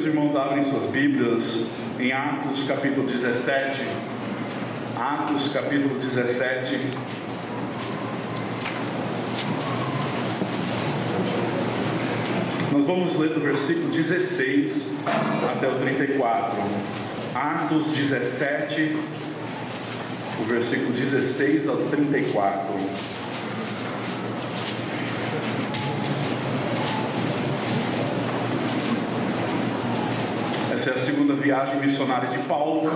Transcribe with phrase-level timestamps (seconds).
[0.00, 1.66] os irmãos abrem suas Bíblias
[1.98, 3.84] em Atos capítulo 17.
[4.98, 6.88] Atos capítulo 17.
[12.72, 15.00] Nós vamos ler do versículo 16
[15.54, 16.62] até o 34.
[17.34, 18.96] Atos 17,
[20.40, 23.20] o versículo 16 ao 34.
[30.80, 32.88] Essa é a segunda viagem missionária de Paulo.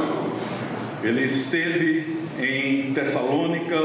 [1.02, 3.76] Ele esteve em Tessalônica,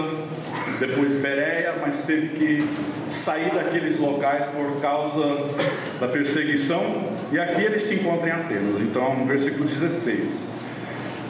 [0.80, 2.64] depois Bereia, mas teve que
[3.10, 5.24] sair daqueles locais por causa
[6.00, 6.84] da perseguição,
[7.32, 8.82] e aqui ele se encontra em Atenas.
[8.82, 10.50] Então, no versículo 16.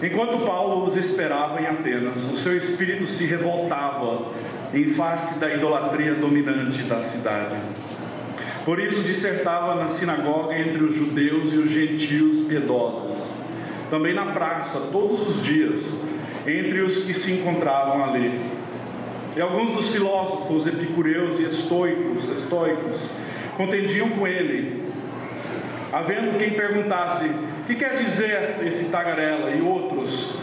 [0.04, 4.34] Enquanto Paulo os esperava em Atenas, o seu espírito se revoltava
[4.74, 7.56] em face da idolatria dominante da cidade.
[8.66, 13.09] Por isso dissertava na sinagoga entre os judeus e os gentios piedosos,
[13.90, 16.06] também na praça, todos os dias,
[16.46, 18.40] entre os que se encontravam ali.
[19.36, 23.10] E alguns dos filósofos epicureus e estoicos, estoicos
[23.56, 24.84] contendiam com ele,
[25.92, 29.52] havendo quem perguntasse: o que quer dizer esse tagarela?
[29.52, 30.36] E outros,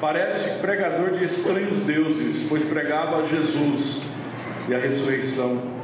[0.00, 4.02] parece pregador de estranhos deuses, pois pregava a Jesus
[4.68, 5.76] e a ressurreição.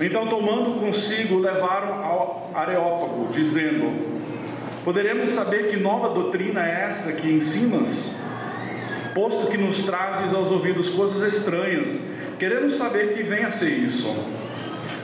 [0.00, 4.13] Então, tomando consigo, levaram ao Areópago, dizendo:
[4.84, 8.18] Poderemos saber que nova doutrina é essa que ensinas?
[9.14, 12.00] Posto que nos trazes aos ouvidos coisas estranhas,
[12.38, 14.14] queremos saber que vem a ser isso.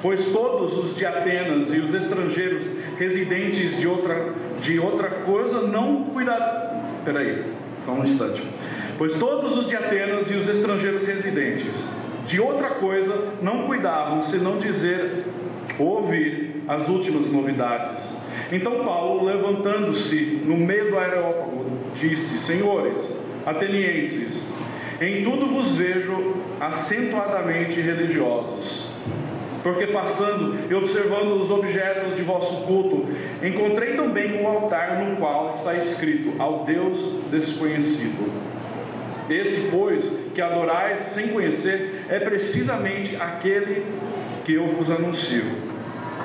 [0.03, 2.67] Pois todos os de Atenas e os estrangeiros
[2.99, 6.83] residentes de outra, de outra coisa não cuidarão.
[7.03, 7.43] Peraí,
[7.87, 8.43] só um instante.
[8.99, 11.73] Pois todos os de Atenas e os estrangeiros residentes
[12.27, 15.25] de outra coisa não cuidavam, senão dizer,
[15.79, 18.30] ouvir as últimas novidades.
[18.53, 24.45] Então Paulo, levantando-se no meio do aerópago, disse: Senhores, atenienses,
[25.01, 28.91] em tudo vos vejo acentuadamente religiosos.
[29.63, 33.07] Porque passando e observando os objetos de vosso culto,
[33.43, 38.33] encontrei também um altar no qual está escrito ao Deus desconhecido.
[39.29, 43.85] Esse, pois, que adorais sem conhecer, é precisamente aquele
[44.45, 45.70] que eu vos anuncio.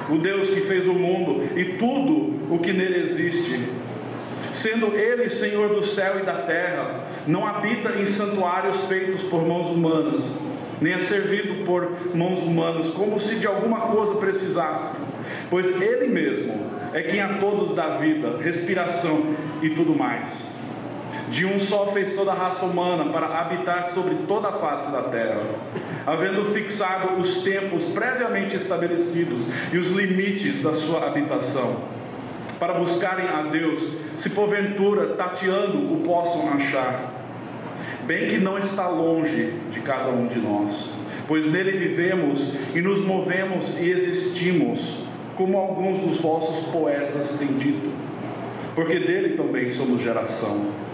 [0.10, 3.60] O Deus que fez o mundo e tudo o que nele existe.
[4.54, 9.72] Sendo ele Senhor do céu e da terra, não habita em santuários feitos por mãos
[9.72, 10.42] humanas,
[10.80, 15.06] nem é servido por mãos humanas, como se de alguma coisa precisasse,
[15.50, 16.58] pois ele mesmo
[16.94, 20.55] é quem a todos dá vida, respiração e tudo mais.
[21.30, 25.04] De um só fez toda a raça humana para habitar sobre toda a face da
[25.04, 25.40] terra,
[26.06, 31.78] havendo fixado os tempos previamente estabelecidos e os limites da sua habitação,
[32.60, 37.12] para buscarem a Deus, se porventura tateando o possam achar.
[38.06, 40.94] Bem que não está longe de cada um de nós,
[41.28, 45.06] pois nele vivemos e nos movemos e existimos,
[45.36, 47.92] como alguns dos vossos poetas têm dito,
[48.76, 50.85] porque dele também somos geração.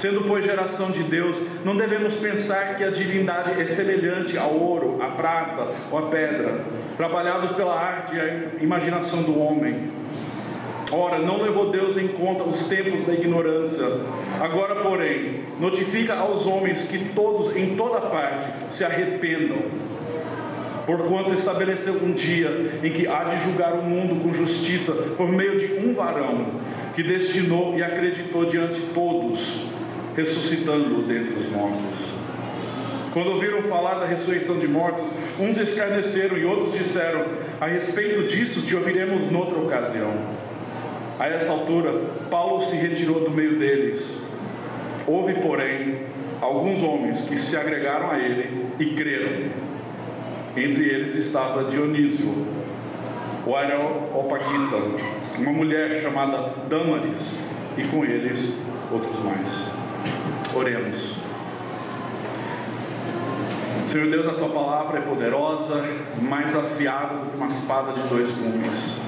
[0.00, 4.96] Sendo, pois, geração de Deus, não devemos pensar que a divindade é semelhante ao ouro,
[4.98, 6.58] à prata ou à pedra,
[6.96, 9.90] trabalhados pela arte e a imaginação do homem.
[10.90, 13.86] Ora, não levou Deus em conta os tempos da ignorância.
[14.40, 19.58] Agora, porém, notifica aos homens que todos, em toda parte, se arrependam.
[20.86, 25.58] Porquanto estabeleceu um dia em que há de julgar o mundo com justiça por meio
[25.58, 26.46] de um varão,
[26.94, 29.69] que destinou e acreditou diante todos
[30.20, 32.10] ressuscitando-o dentre os mortos.
[33.12, 35.04] Quando ouviram falar da ressurreição de mortos,
[35.38, 37.24] uns escarneceram e outros disseram:
[37.60, 40.12] A respeito disso te ouviremos noutra ocasião.
[41.18, 41.92] A essa altura,
[42.30, 44.20] Paulo se retirou do meio deles.
[45.06, 45.98] Houve, porém,
[46.40, 49.50] alguns homens que se agregaram a ele e creram.
[50.56, 52.46] Entre eles estava Dionísio,
[53.46, 54.76] o Areopagita,
[55.38, 57.44] uma mulher chamada Dâmaris,
[57.76, 58.60] e com eles
[58.92, 59.79] outros mais.
[60.54, 61.14] Oremos.
[63.88, 65.84] Senhor Deus, a tua palavra é poderosa,
[66.22, 69.00] mais afiada do que uma espada de dois gumes.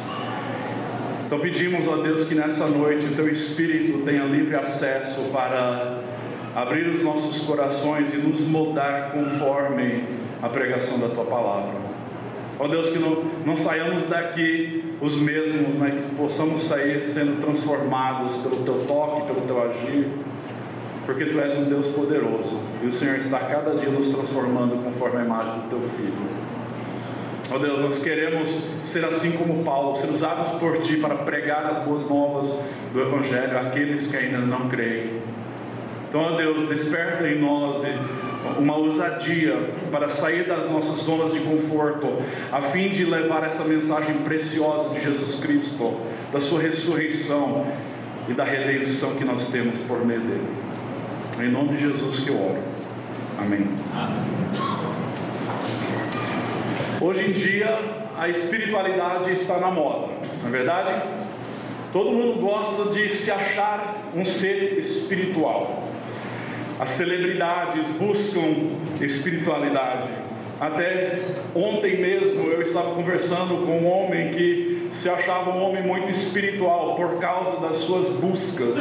[1.26, 5.98] Então pedimos a Deus que nessa noite o teu Espírito tenha livre acesso para
[6.54, 10.04] abrir os nossos corações e nos moldar conforme
[10.42, 11.72] a pregação da tua palavra.
[12.58, 18.36] Ó Deus, que não, não saiamos daqui os mesmos, mas que possamos sair sendo transformados
[18.42, 20.08] pelo teu toque, pelo teu agir
[21.04, 25.20] porque tu és um Deus poderoso e o Senhor está cada dia nos transformando conforme
[25.20, 26.52] a imagem do teu filho.
[27.50, 31.82] Ó Deus, nós queremos ser assim como Paulo, ser usados por Ti para pregar as
[31.82, 32.62] boas novas
[32.92, 35.20] do Evangelho àqueles que ainda não creem.
[36.08, 37.82] Então, ó Deus, desperta em nós
[38.58, 42.08] uma ousadia para sair das nossas zonas de conforto,
[42.50, 45.96] a fim de levar essa mensagem preciosa de Jesus Cristo,
[46.32, 47.66] da Sua ressurreição
[48.28, 50.61] e da redenção que nós temos por meio dele.
[51.42, 52.62] Em nome de Jesus que eu oro.
[53.36, 53.66] Amém.
[57.00, 57.80] Hoje em dia,
[58.16, 61.02] a espiritualidade está na moda, não é verdade?
[61.92, 65.82] Todo mundo gosta de se achar um ser espiritual.
[66.78, 68.68] As celebridades buscam
[69.00, 70.10] espiritualidade.
[70.60, 71.18] Até
[71.56, 76.94] ontem mesmo eu estava conversando com um homem que se achava um homem muito espiritual
[76.94, 78.80] por causa das suas buscas.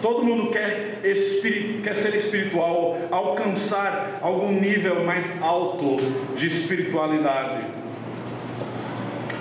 [0.00, 5.96] Todo mundo quer, quer ser espiritual, alcançar algum nível mais alto
[6.36, 7.64] de espiritualidade.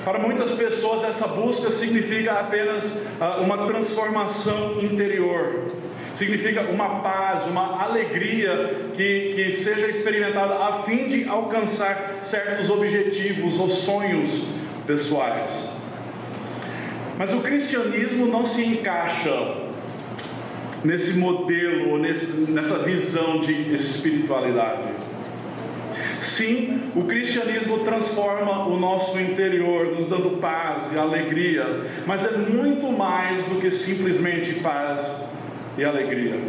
[0.03, 5.67] Para muitas pessoas, essa busca significa apenas uh, uma transformação interior
[6.17, 13.59] significa uma paz, uma alegria que, que seja experimentada a fim de alcançar certos objetivos
[13.59, 14.47] ou sonhos
[14.87, 15.77] pessoais.
[17.19, 19.66] Mas o cristianismo não se encaixa
[20.83, 24.83] nesse modelo, nessa visão de espiritualidade.
[26.21, 32.91] Sim, o cristianismo transforma o nosso interior, nos dando paz e alegria, mas é muito
[32.91, 35.25] mais do que simplesmente paz
[35.77, 36.39] e alegria.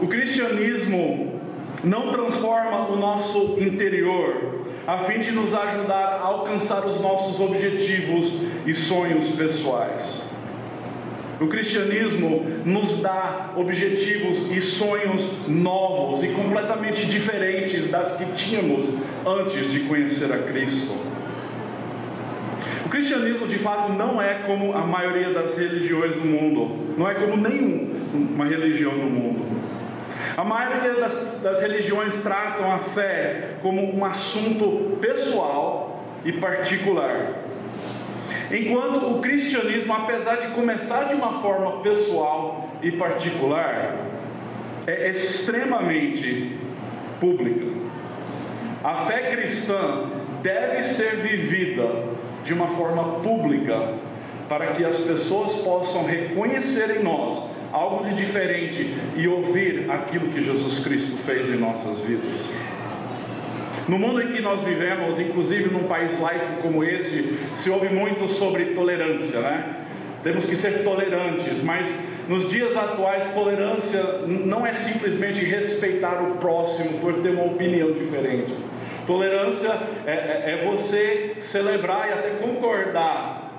[0.00, 1.40] O cristianismo
[1.82, 8.42] não transforma o nosso interior a fim de nos ajudar a alcançar os nossos objetivos
[8.66, 10.33] e sonhos pessoais.
[11.44, 18.96] O cristianismo nos dá objetivos e sonhos novos e completamente diferentes das que tínhamos
[19.26, 21.14] antes de conhecer a Cristo
[22.94, 27.36] cristianismo de fato não é como a maioria das religiões do mundo, não é como
[27.36, 29.44] nenhuma religião do mundo.
[30.36, 37.32] A maioria das, das religiões tratam a fé como um assunto pessoal e particular.
[38.54, 43.96] Enquanto o cristianismo, apesar de começar de uma forma pessoal e particular,
[44.86, 46.56] é extremamente
[47.18, 47.66] pública.
[48.84, 50.04] A fé cristã
[50.40, 51.88] deve ser vivida
[52.44, 53.76] de uma forma pública,
[54.48, 60.44] para que as pessoas possam reconhecer em nós algo de diferente e ouvir aquilo que
[60.44, 62.52] Jesus Cristo fez em nossas vidas.
[63.88, 68.28] No mundo em que nós vivemos, inclusive num país laico como esse, se ouve muito
[68.32, 69.76] sobre tolerância, né?
[70.22, 76.98] Temos que ser tolerantes, mas nos dias atuais, tolerância não é simplesmente respeitar o próximo
[77.00, 78.54] por ter uma opinião diferente.
[79.06, 79.70] Tolerância
[80.06, 83.52] é, é, é você celebrar e até concordar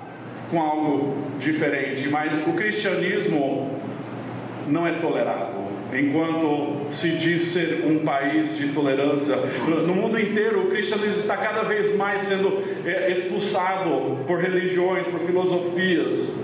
[0.50, 3.80] com algo diferente, mas o cristianismo
[4.66, 5.55] não é tolerado.
[5.98, 9.34] Enquanto se diz ser um país de tolerância,
[9.66, 15.20] no mundo inteiro o cristianismo está cada vez mais sendo é, expulsado por religiões, por
[15.20, 16.34] filosofias.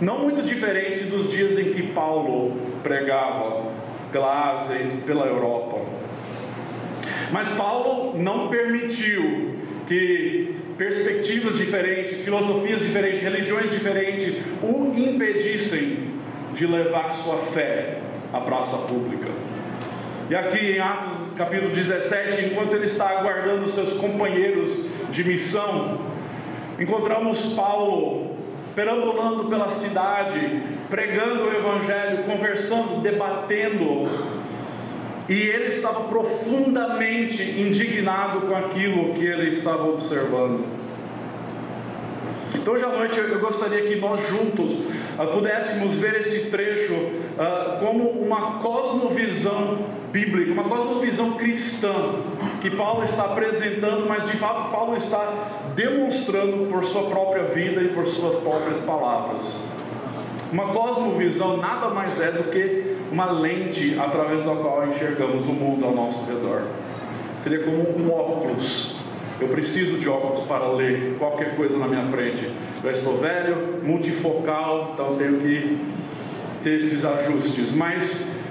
[0.00, 3.72] Não muito diferente dos dias em que Paulo pregava
[4.12, 5.80] pela Ásia e pela Europa.
[7.32, 9.50] Mas Paulo não permitiu
[9.88, 16.14] que perspectivas diferentes, filosofias diferentes, religiões diferentes o impedissem
[16.54, 18.03] de levar sua fé
[18.34, 19.30] à praça pública.
[20.28, 25.98] E aqui em Atos capítulo 17, enquanto ele está aguardando seus companheiros de missão,
[26.78, 28.34] encontramos Paulo
[28.74, 34.08] perambulando pela cidade, pregando o Evangelho, conversando, debatendo
[35.28, 40.64] e ele estava profundamente indignado com aquilo que ele estava observando.
[42.54, 44.82] Então, hoje à noite eu gostaria que nós juntos
[45.16, 49.78] pudéssemos ver esse trecho uh, como uma cosmovisão
[50.10, 51.92] bíblica, uma cosmovisão cristã
[52.60, 55.32] que Paulo está apresentando, mas de fato Paulo está
[55.74, 59.68] demonstrando por sua própria vida e por suas próprias palavras.
[60.52, 65.84] Uma cosmovisão nada mais é do que uma lente através da qual enxergamos o mundo
[65.84, 66.62] ao nosso redor.
[67.40, 68.93] Seria como um óculos.
[69.40, 72.50] Eu preciso de óculos para ler qualquer coisa na minha frente.
[72.82, 75.78] Eu estou velho, multifocal, então tenho que
[76.62, 77.74] ter esses ajustes.
[77.74, 78.44] Mas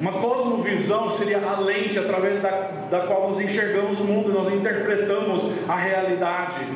[0.00, 2.50] uma cosmovisão seria a lente através da,
[2.90, 6.66] da qual nós enxergamos o mundo, nós interpretamos a realidade.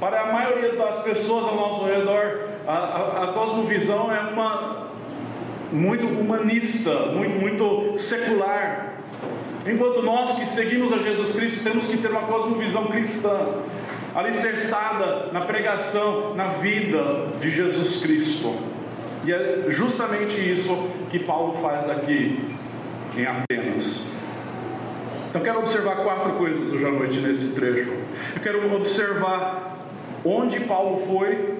[0.00, 4.86] Para a maioria das pessoas ao nosso redor, a, a, a cosmovisão é uma
[5.72, 8.95] muito humanista, muito, muito secular.
[9.66, 13.36] Enquanto nós que seguimos a Jesus Cristo temos que ter uma cosmovisão cristã,
[14.14, 18.54] alicerçada na pregação, na vida de Jesus Cristo.
[19.24, 22.46] E é justamente isso que Paulo faz aqui
[23.16, 24.04] em Atenas.
[25.28, 27.90] Então quero observar quatro coisas hoje à noite nesse trecho.
[28.36, 29.76] Eu quero observar
[30.24, 31.54] onde Paulo foi,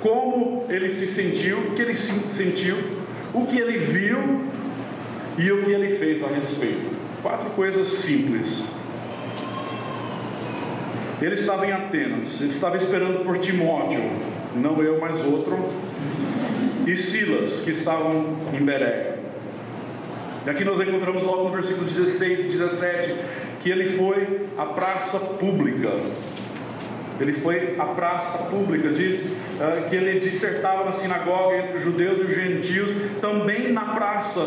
[0.00, 2.76] como ele se sentiu, o que ele se sentiu,
[3.32, 4.51] o que ele viu
[5.38, 6.90] e o que ele fez a respeito.
[7.22, 8.66] Quatro coisas simples.
[11.20, 14.02] Ele estava em Atenas, ele estava esperando por Timóteo,
[14.56, 15.56] não eu, mas outro,
[16.84, 19.20] e Silas, que estavam em Bereia.
[20.44, 23.14] E aqui nós encontramos logo no versículo 16 e 17
[23.62, 25.90] que ele foi à praça pública.
[27.20, 32.18] Ele foi à praça pública, diz uh, que ele dissertava na sinagoga entre os judeus
[32.18, 34.40] e os gentios, também na praça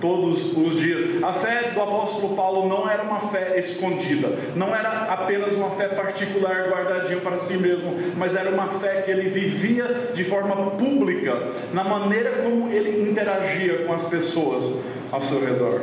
[0.00, 1.22] todos os dias.
[1.22, 5.88] A fé do apóstolo Paulo não era uma fé escondida, não era apenas uma fé
[5.88, 11.36] particular guardadinha para si mesmo, mas era uma fé que ele vivia de forma pública,
[11.72, 14.76] na maneira como ele interagia com as pessoas
[15.10, 15.80] ao seu redor.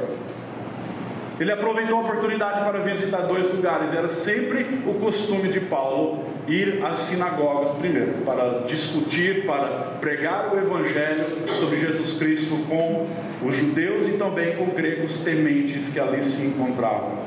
[1.44, 3.94] Ele aproveitou a oportunidade para visitar dois lugares.
[3.94, 10.58] Era sempre o costume de Paulo ir às sinagogas primeiro, para discutir, para pregar o
[10.58, 11.26] evangelho
[11.60, 13.10] sobre Jesus Cristo com
[13.46, 17.23] os judeus e também com gregos tementes que ali se encontravam.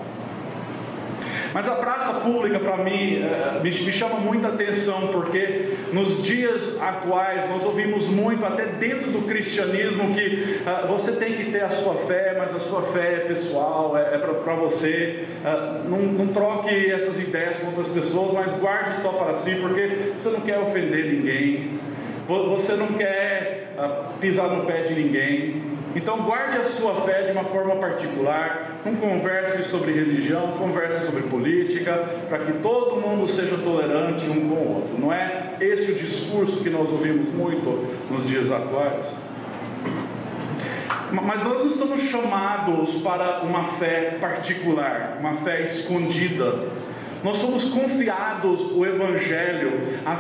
[1.57, 7.49] Mas a praça pública, para mim, eh, me, chama muita atenção, porque nos dias atuais
[7.49, 11.95] nós ouvimos muito, até dentro do cristianismo, que uh, você tem que ter a sua
[11.95, 15.25] fé, mas a sua fé é pessoal, é, é para você.
[15.43, 20.29] Uh, não, troque essas ideias com outras pessoas, mas guarde só para si, porque você
[20.29, 21.71] não quer ofender ninguém,
[22.29, 25.75] você não quer uh, pisar no pé de ninguém.
[25.97, 31.23] Então guarde a sua fé de uma forma particular, não converse sobre religião, converse sobre
[31.23, 35.00] política, para que todo mundo seja tolerante um com o outro.
[35.00, 39.21] Não é esse o discurso que nós ouvimos muito nos dias atuais?
[41.12, 46.53] Mas nós não somos chamados para uma fé particular, uma fé escondida
[47.26, 49.56] nós somos confiados o Evangelho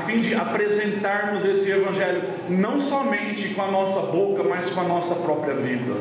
[0.06, 5.24] fim de apresentarmos esse Evangelho não somente com a nossa boca, mas com a nossa
[5.24, 5.94] própria vida.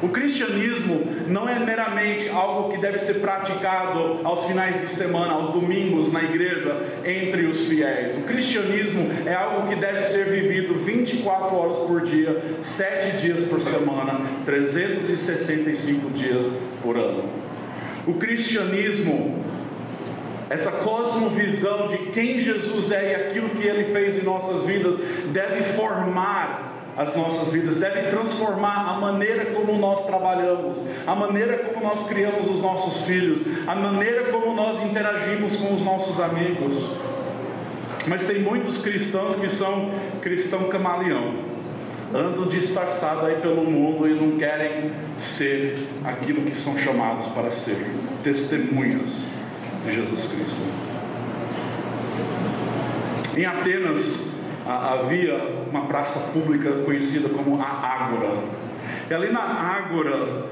[0.00, 5.52] O cristianismo não é meramente algo que deve ser praticado aos finais de semana, aos
[5.52, 8.16] domingos na igreja, entre os fiéis.
[8.18, 13.60] O cristianismo é algo que deve ser vivido 24 horas por dia, 7 dias por
[13.60, 17.24] semana, 365 dias por ano.
[18.06, 19.44] O cristianismo,
[20.50, 24.96] essa cosmovisão de quem Jesus é e aquilo que ele fez em nossas vidas,
[25.32, 31.86] deve formar as nossas vidas, deve transformar a maneira como nós trabalhamos, a maneira como
[31.86, 36.96] nós criamos os nossos filhos, a maneira como nós interagimos com os nossos amigos.
[38.06, 39.90] Mas tem muitos cristãos que são
[40.22, 41.34] cristão camaleão
[42.14, 47.86] andam disfarçados aí pelo mundo e não querem ser aquilo que são chamados para ser
[48.24, 49.37] testemunhas
[49.84, 50.88] de Jesus Cristo.
[53.36, 58.42] Em Atenas havia uma praça pública conhecida como a Ágora.
[59.08, 60.46] E ali na Ágora,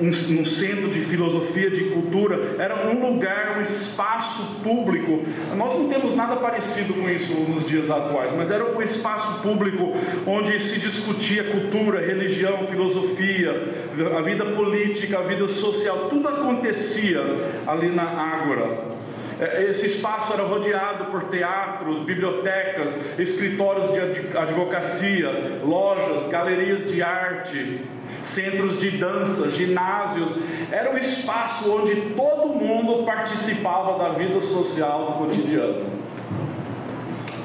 [0.00, 5.22] um, um, centro de filosofia, de cultura, era um lugar, um espaço público.
[5.56, 9.94] Nós não temos nada parecido com isso nos dias atuais, mas era um espaço público
[10.26, 13.72] onde se discutia cultura, religião, filosofia,
[14.16, 17.22] a vida política, a vida social, tudo acontecia
[17.66, 18.94] ali na Ágora.
[19.40, 27.80] É, esse espaço era rodeado por teatros, bibliotecas, escritórios de advocacia, lojas, galerias de arte,
[28.24, 30.40] centros de dança, ginásios.
[30.70, 35.84] Era um espaço onde todo mundo participava da vida social do cotidiano.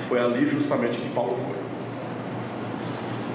[0.08, 1.60] Foi ali justamente que Paulo foi.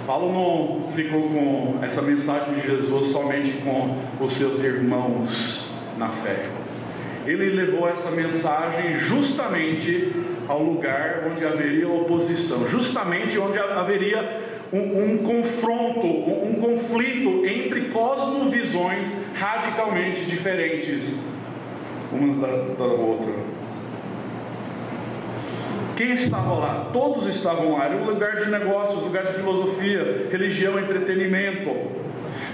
[0.06, 6.46] Paulo não ficou com essa mensagem de Jesus somente com os seus irmãos na fé.
[7.26, 10.12] Ele levou essa mensagem justamente
[10.46, 17.82] ao lugar onde haveria oposição, justamente onde haveria um, um confronto, um, um conflito entre
[17.90, 21.24] cosmovisões radicalmente diferentes
[22.14, 23.32] uma da, da outra.
[25.96, 26.90] Quem estava lá?
[26.92, 27.84] Todos estavam lá.
[27.84, 32.04] Era um lugar de negócios, lugar de filosofia, religião, entretenimento.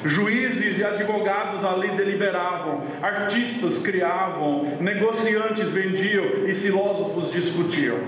[0.04, 7.98] Juízes e advogados ali deliberavam, artistas criavam, negociantes vendiam e filósofos discutiam.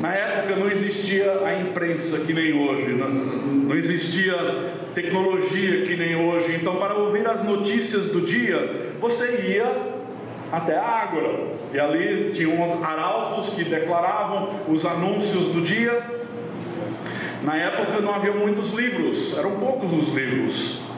[0.00, 4.34] Na época não existia a imprensa que nem hoje, não, não existia
[4.94, 6.54] tecnologia que nem hoje.
[6.54, 9.70] Então, para ouvir as notícias do dia, você ia
[10.50, 11.30] até a Ágora.
[11.72, 16.02] E ali tinham os arautos que declaravam os anúncios do dia.
[17.42, 20.90] Na época não havia muitos livros, eram poucos os livros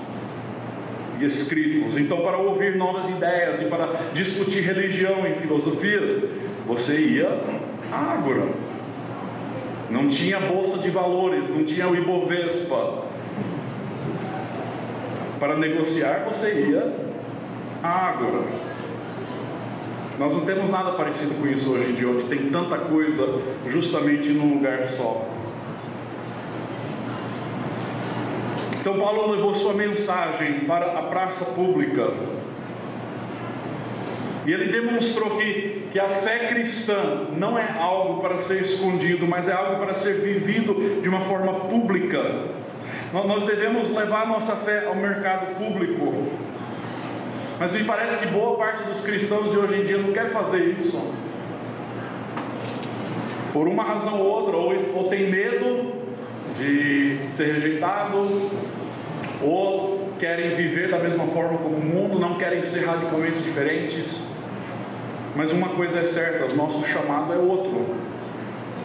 [1.20, 1.98] escritos.
[1.98, 6.24] Então, para ouvir novas ideias e para discutir religião e filosofias,
[6.66, 7.28] você ia
[7.92, 8.71] à Ágora.
[9.92, 13.04] Não tinha bolsa de valores, não tinha o Ibovespa.
[15.38, 16.96] Para negociar, você ia
[17.82, 18.42] à Ágora.
[20.18, 24.30] Nós não temos nada parecido com isso hoje em dia, onde tem tanta coisa justamente
[24.30, 25.28] num lugar só.
[28.80, 32.12] Então Paulo levou sua mensagem para a praça pública.
[34.44, 39.46] E ele demonstrou que, que a fé cristã não é algo para ser escondido, mas
[39.46, 42.18] é algo para ser vivido de uma forma pública.
[43.12, 46.32] Nós devemos levar nossa fé ao mercado público.
[47.60, 50.76] Mas me parece que boa parte dos cristãos de hoje em dia não quer fazer
[50.80, 51.12] isso.
[53.52, 55.92] Por uma razão ou outra, ou, ou tem medo
[56.58, 58.16] de ser rejeitado,
[59.42, 64.41] ou querem viver da mesma forma como o mundo, não querem ser radicalmente diferentes.
[65.34, 67.94] Mas uma coisa é certa: o nosso chamado é outro.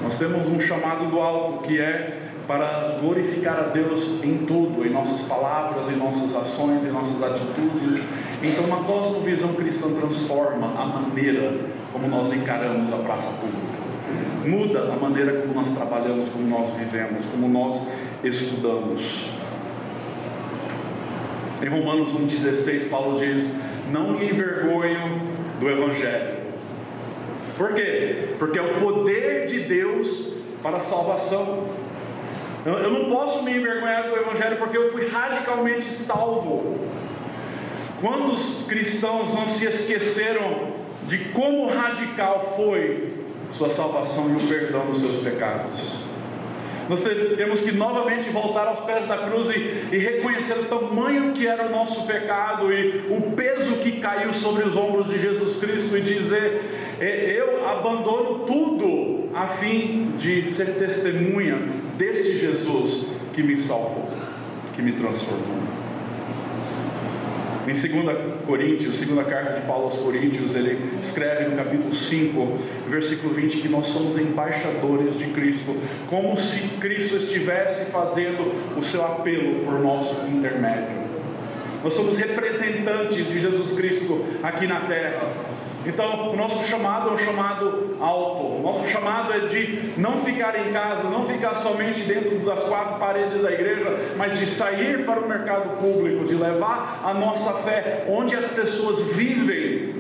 [0.02, 4.90] Nós temos um chamado do alto que é para glorificar a Deus em tudo, em
[4.90, 8.02] nossas palavras, em nossas ações, em nossas atitudes.
[8.42, 11.54] Então, uma cosmovisão cristã transforma a maneira
[11.92, 13.78] como nós encaramos a praça pública
[14.48, 17.88] muda a maneira como nós trabalhamos, como nós vivemos, como nós
[18.24, 19.32] estudamos.
[21.62, 23.62] Em Romanos 1,16, Paulo diz:
[23.92, 25.22] Não me envergonho
[25.60, 26.37] do Evangelho.
[27.58, 28.36] Por quê?
[28.38, 31.68] Porque é o poder de Deus para a salvação.
[32.66, 36.78] Eu não posso me envergonhar do Evangelho porque eu fui radicalmente salvo.
[38.02, 40.74] Quantos cristãos não se esqueceram
[41.08, 43.14] de como radical foi
[43.54, 46.08] sua salvação e o perdão dos seus pecados.
[46.90, 51.46] Nós temos que novamente voltar aos pés da cruz e, e, reconhecer o tamanho que
[51.46, 55.98] era o nosso pecado e o peso que caiu sobre os ombros de Jesus Cristo
[55.98, 56.62] e dizer:
[57.00, 61.60] Eu abandono tudo a fim de ser testemunha
[61.96, 64.10] desse Jesus que me salvou,
[64.76, 65.58] que me transformou.
[67.68, 73.34] Em 2 Coríntios, segunda carta de Paulo aos Coríntios, ele escreve no capítulo 5, versículo
[73.34, 75.76] 20, que nós somos embaixadores de Cristo,
[76.10, 80.96] como se Cristo estivesse fazendo o seu apelo por nosso intermédio.
[81.84, 85.57] Nós somos representantes de Jesus Cristo aqui na terra.
[85.88, 88.58] Então, o nosso chamado é um chamado alto.
[88.58, 93.00] O nosso chamado é de não ficar em casa, não ficar somente dentro das quatro
[93.00, 98.04] paredes da igreja, mas de sair para o mercado público, de levar a nossa fé
[98.10, 99.96] onde as pessoas vivem.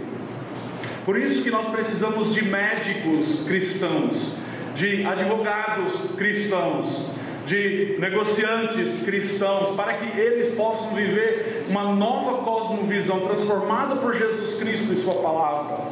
[1.05, 4.41] Por isso que nós precisamos de médicos cristãos,
[4.75, 7.11] de advogados cristãos,
[7.47, 14.93] de negociantes cristãos, para que eles possam viver uma nova cosmovisão transformada por Jesus Cristo
[14.93, 15.87] e Sua palavra,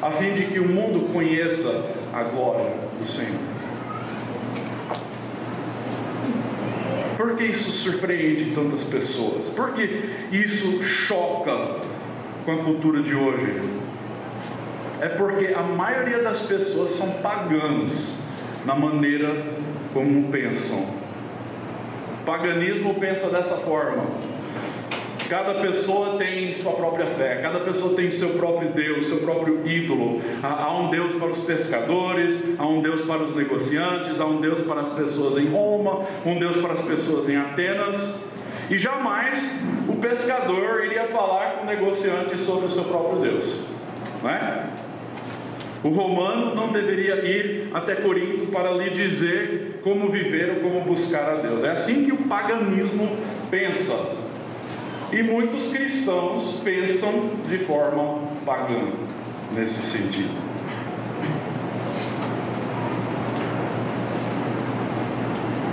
[0.00, 3.52] a fim de que o mundo conheça a glória do Senhor.
[7.16, 9.52] Por que isso surpreende tantas pessoas?
[9.54, 11.80] Por que isso choca
[12.44, 13.60] com a cultura de hoje?
[15.00, 18.24] É porque a maioria das pessoas são pagãs
[18.64, 19.44] na maneira
[19.92, 20.78] como pensam.
[22.20, 24.04] O paganismo pensa dessa forma.
[25.28, 30.20] Cada pessoa tem sua própria fé, cada pessoa tem seu próprio Deus, seu próprio ídolo.
[30.42, 34.66] Há um Deus para os pescadores, há um Deus para os negociantes, há um Deus
[34.66, 38.24] para as pessoas em Roma, um Deus para as pessoas em Atenas.
[38.70, 43.68] E jamais o pescador iria falar com o negociante sobre o seu próprio Deus,
[44.22, 44.66] não é?
[45.82, 51.28] O romano não deveria ir até Corinto para lhe dizer como viver ou como buscar
[51.28, 51.64] a Deus.
[51.64, 53.08] É assim que o paganismo
[53.50, 54.16] pensa.
[55.12, 58.88] E muitos cristãos pensam de forma pagã
[59.54, 60.42] nesse sentido.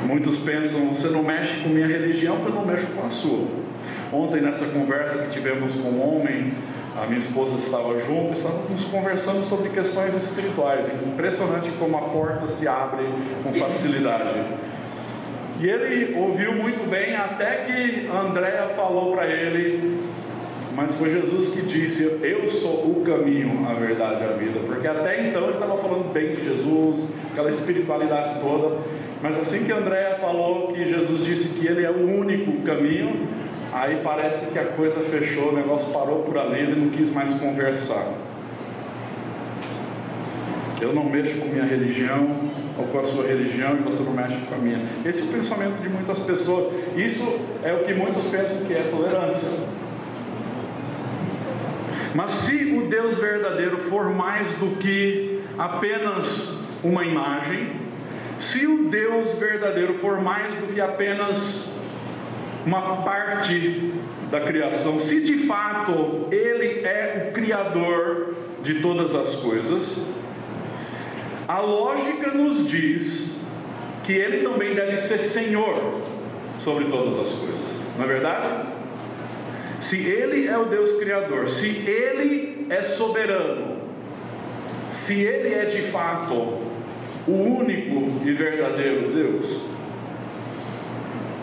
[0.06, 3.48] Muitos pensam, você não mexe com minha religião, eu não mexo com a sua.
[4.12, 6.52] Ontem, nessa conversa que tivemos com um homem
[7.02, 10.86] a minha esposa estava junto, estávamos conversando sobre questões espirituais.
[11.06, 13.06] Impressionante como a porta se abre
[13.44, 14.44] com facilidade.
[15.60, 20.00] E ele ouviu muito bem, até que Andréa falou para ele
[20.80, 24.62] mas foi Jesus que disse: Eu sou o caminho, a verdade e a vida.
[24.66, 28.78] Porque até então ele estava falando bem de Jesus, aquela espiritualidade toda.
[29.22, 33.28] Mas assim que Andréa falou que Jesus disse que ele é o único caminho,
[33.72, 37.40] aí parece que a coisa fechou, o negócio parou por ali, ele não quis mais
[37.40, 38.06] conversar.
[40.82, 42.36] Eu não mexo com minha religião
[42.78, 44.80] ou com a sua religião e você não mexe com a minha.
[45.06, 46.74] Esse é pensamento de muitas pessoas.
[46.96, 49.68] Isso é o que muitos pensam que é tolerância.
[52.16, 57.74] Mas se o Deus verdadeiro for mais do que apenas uma imagem,
[58.40, 61.69] se o Deus verdadeiro for mais do que apenas
[62.70, 63.92] uma parte
[64.30, 70.12] da criação, se de fato Ele é o Criador de todas as coisas,
[71.48, 73.42] a lógica nos diz
[74.06, 75.76] que Ele também deve ser Senhor
[76.64, 78.68] sobre todas as coisas, não é verdade?
[79.82, 83.78] Se Ele é o Deus Criador, se Ele é soberano,
[84.92, 86.36] se Ele é de fato
[87.28, 89.69] o único e verdadeiro Deus,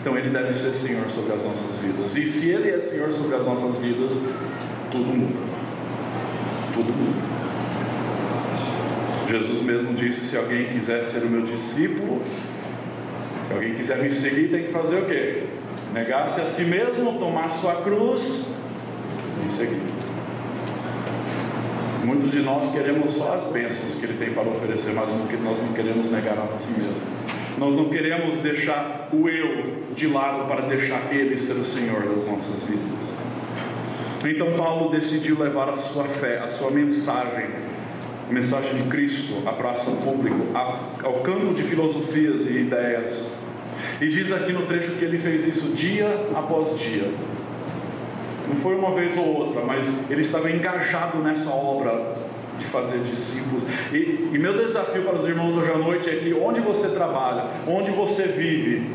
[0.07, 2.15] então Ele deve ser Senhor sobre as nossas vidas.
[2.15, 4.13] E se Ele é Senhor sobre as nossas vidas,
[4.89, 5.39] tudo muda.
[6.73, 7.27] Tudo muda.
[9.29, 12.21] Jesus mesmo disse: se alguém quiser ser o meu discípulo,
[13.49, 15.43] se alguém quiser me seguir, tem que fazer o quê?
[15.93, 18.71] Negar-se a si mesmo, tomar sua cruz
[19.45, 19.81] e seguir.
[22.05, 25.73] Muitos de nós queremos só as bênçãos que Ele tem para oferecer, mas nós não
[25.73, 27.16] queremos negar a si mesmo.
[27.57, 32.27] Nós não queremos deixar o eu de lado para deixar Ele ser o Senhor das
[32.27, 32.97] nossas vidas.
[34.25, 37.45] Então Paulo decidiu levar a sua fé, a sua mensagem,
[38.29, 40.35] a mensagem de Cristo à praça pública,
[41.03, 43.47] ao campo de filosofias e ideias
[43.99, 47.09] e diz aqui no trecho que ele fez isso dia após dia.
[48.47, 52.15] Não foi uma vez ou outra, mas ele estava engajado nessa obra
[52.57, 53.63] de fazer discípulos.
[53.91, 57.45] E, e meu desafio para os irmãos hoje à noite é que onde você trabalha,
[57.67, 58.91] onde você vive,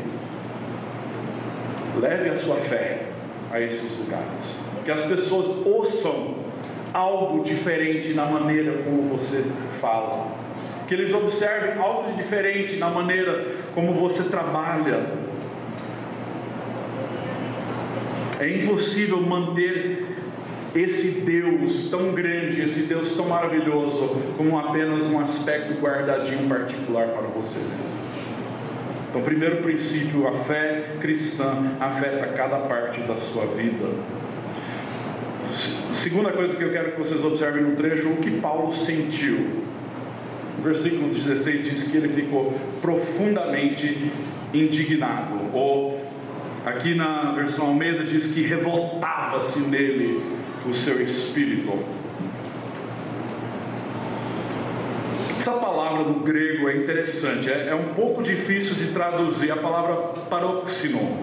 [1.99, 3.05] leve a sua fé
[3.51, 4.59] a esses lugares.
[4.83, 6.35] Que as pessoas ouçam
[6.93, 9.45] algo diferente na maneira como você
[9.79, 10.27] fala.
[10.87, 15.07] Que eles observem algo diferente na maneira como você trabalha.
[18.39, 20.12] É impossível manter
[20.75, 27.27] esse Deus tão grande, esse Deus tão maravilhoso, como apenas um aspecto guardadinho particular para
[27.27, 27.61] você.
[29.09, 33.87] Então, primeiro princípio, a fé cristã afeta cada parte da sua vida.
[35.93, 39.63] Segunda coisa que eu quero que vocês observem no trecho, o que Paulo sentiu
[40.63, 44.11] versículo 16 diz que ele ficou profundamente
[44.53, 46.01] indignado, ou
[46.65, 50.21] aqui na versão Almeida diz que revoltava-se nele
[50.65, 51.71] o seu espírito.
[55.39, 59.95] Essa palavra no grego é interessante, é, é um pouco difícil de traduzir a palavra
[60.29, 61.19] paroxino,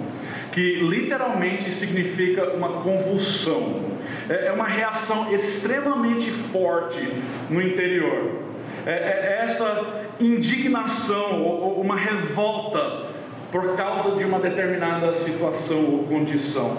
[0.53, 3.83] que literalmente significa uma convulsão,
[4.29, 7.09] é, é uma reação extremamente forte
[7.49, 8.51] no interior
[8.87, 13.11] é, é essa indignação ou uma revolta
[13.51, 16.77] por causa de uma determinada situação ou condição.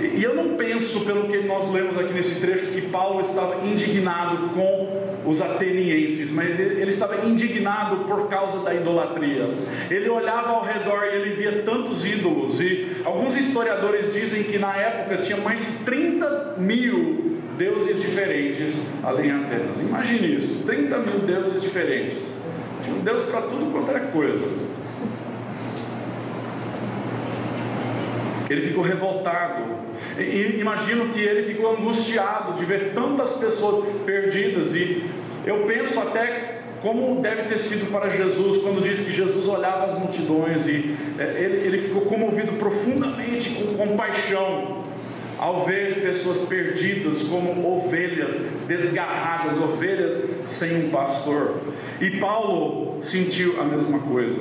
[0.00, 4.50] E eu não penso, pelo que nós lemos aqui nesse trecho, que Paulo estava indignado
[4.54, 9.44] com os atenienses, mas ele, estava indignado por causa da idolatria.
[9.90, 14.76] Ele olhava ao redor e ele via tantos ídolos, e alguns historiadores dizem que na
[14.76, 19.80] época tinha mais de 30 mil deuses diferentes além de Atenas.
[19.82, 22.38] Imagine isso: 30 mil deuses diferentes.
[22.84, 24.67] Tinha um Deus para tudo quanto era coisa.
[28.48, 29.64] Ele ficou revoltado.
[30.18, 34.74] E imagino que ele ficou angustiado de ver tantas pessoas perdidas.
[34.74, 35.04] E
[35.46, 39.98] eu penso até como deve ter sido para Jesus quando disse que Jesus olhava as
[39.98, 44.84] multidões e é, ele, ele ficou comovido profundamente com compaixão
[45.38, 51.60] ao ver pessoas perdidas como ovelhas desgarradas, ovelhas sem um pastor.
[52.00, 54.38] E Paulo sentiu a mesma coisa.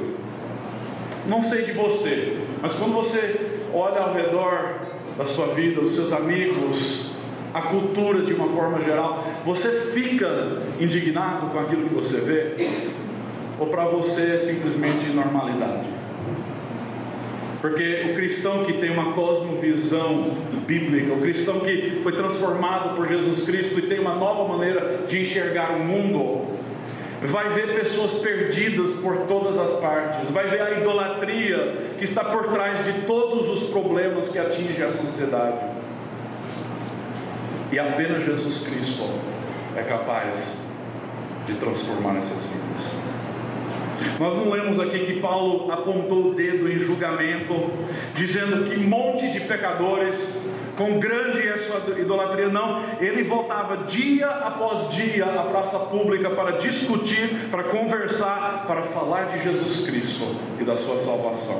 [1.28, 3.47] Não sei de você, mas quando você
[3.78, 4.76] olha ao redor
[5.18, 7.18] da sua vida, os seus amigos,
[7.54, 12.68] a cultura de uma forma geral, você fica indignado com aquilo que você vê?
[13.60, 15.88] Ou para você é simplesmente normalidade?
[17.60, 20.26] Porque o cristão que tem uma cosmovisão
[20.68, 25.24] bíblica, o cristão que foi transformado por Jesus Cristo e tem uma nova maneira de
[25.24, 26.57] enxergar o mundo,
[27.22, 32.52] vai ver pessoas perdidas por todas as partes, vai ver a idolatria que está por
[32.52, 35.58] trás de todos os problemas que atingem a sociedade.
[37.72, 39.10] E apenas Jesus Cristo
[39.76, 40.68] é capaz
[41.48, 43.08] de transformar essas vidas.
[44.20, 47.72] Nós não lemos aqui que Paulo apontou o dedo em julgamento,
[48.16, 52.84] dizendo que monte de pecadores, com grande é sua idolatria, não.
[53.02, 59.44] Ele voltava dia após dia à praça pública para discutir, para conversar, para falar de
[59.44, 61.60] Jesus Cristo e da sua salvação.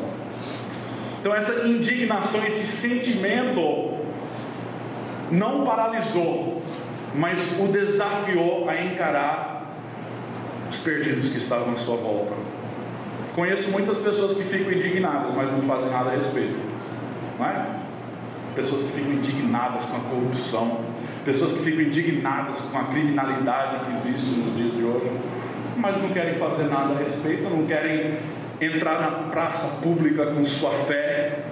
[1.20, 3.98] Então, essa indignação, esse sentimento,
[5.32, 6.62] não paralisou,
[7.16, 9.64] mas o desafiou a encarar
[10.70, 12.36] os perdidos que estavam à sua volta.
[13.34, 16.56] Conheço muitas pessoas que ficam indignadas, mas não fazem nada a respeito.
[17.40, 17.87] Não é?
[18.58, 20.84] Pessoas que ficam indignadas com a corrupção,
[21.24, 25.12] pessoas que ficam indignadas com a criminalidade que existe nos dias de hoje,
[25.76, 28.18] mas não querem fazer nada a respeito, não querem
[28.60, 31.44] entrar na praça pública com sua fé,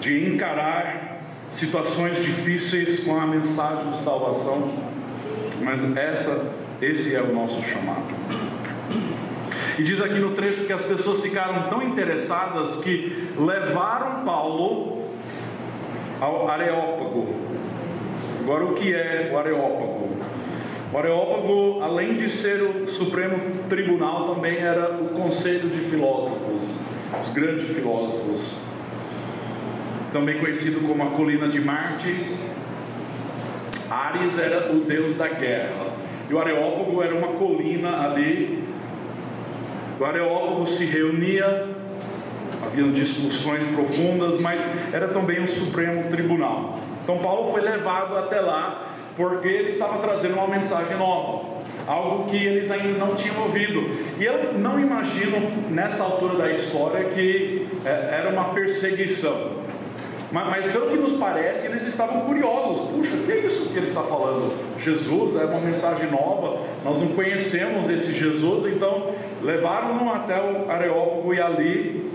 [0.00, 1.18] de encarar
[1.52, 4.70] situações difíceis com a mensagem de salvação,
[5.60, 8.14] mas essa, esse é o nosso chamado.
[9.76, 15.02] E diz aqui no trecho que as pessoas ficaram tão interessadas que levaram Paulo
[16.22, 17.26] ao Areópago.
[18.42, 20.16] Agora, o que é o Areópago?
[20.92, 23.36] O Areópago, além de ser o Supremo
[23.68, 26.82] Tribunal, também era o Conselho de Filósofos,
[27.26, 28.60] os grandes filósofos,
[30.12, 32.14] também conhecido como a Colina de Marte.
[33.90, 35.86] Ares era o deus da guerra,
[36.30, 38.62] e o Areópago era uma colina ali.
[39.98, 41.66] O Areópago se reunia,
[42.72, 46.78] havia discussões profundas, mas era também um Supremo Tribunal.
[47.02, 51.44] Então Paulo foi levado até lá porque ele estava trazendo uma mensagem nova,
[51.86, 53.80] algo que eles ainda não tinham ouvido.
[54.18, 55.38] E eu não imagino
[55.70, 59.60] nessa altura da história que é, era uma perseguição.
[60.30, 62.90] Mas, mas, pelo que nos parece, eles estavam curiosos.
[62.90, 64.50] Puxa, o que é isso que ele está falando?
[64.78, 69.10] Jesus é uma mensagem nova, nós não conhecemos esse Jesus, então
[69.42, 72.11] levaram-no até o Areópago e ali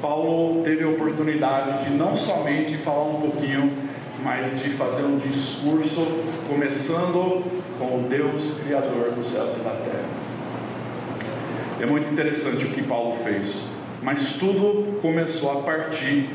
[0.00, 3.90] Paulo teve a oportunidade de não somente falar um pouquinho
[4.22, 6.06] mas de fazer um discurso
[6.48, 7.42] começando
[7.78, 10.04] com o Deus Criador dos céus e da terra.
[11.80, 13.68] É muito interessante o que Paulo fez,
[14.02, 16.28] mas tudo começou a partir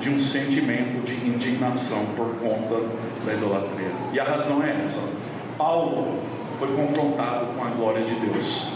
[0.00, 2.80] de um sentimento de indignação por conta
[3.24, 3.90] da idolatria.
[4.12, 5.12] E a razão é essa:
[5.56, 6.18] Paulo
[6.58, 8.72] foi confrontado com a glória de Deus.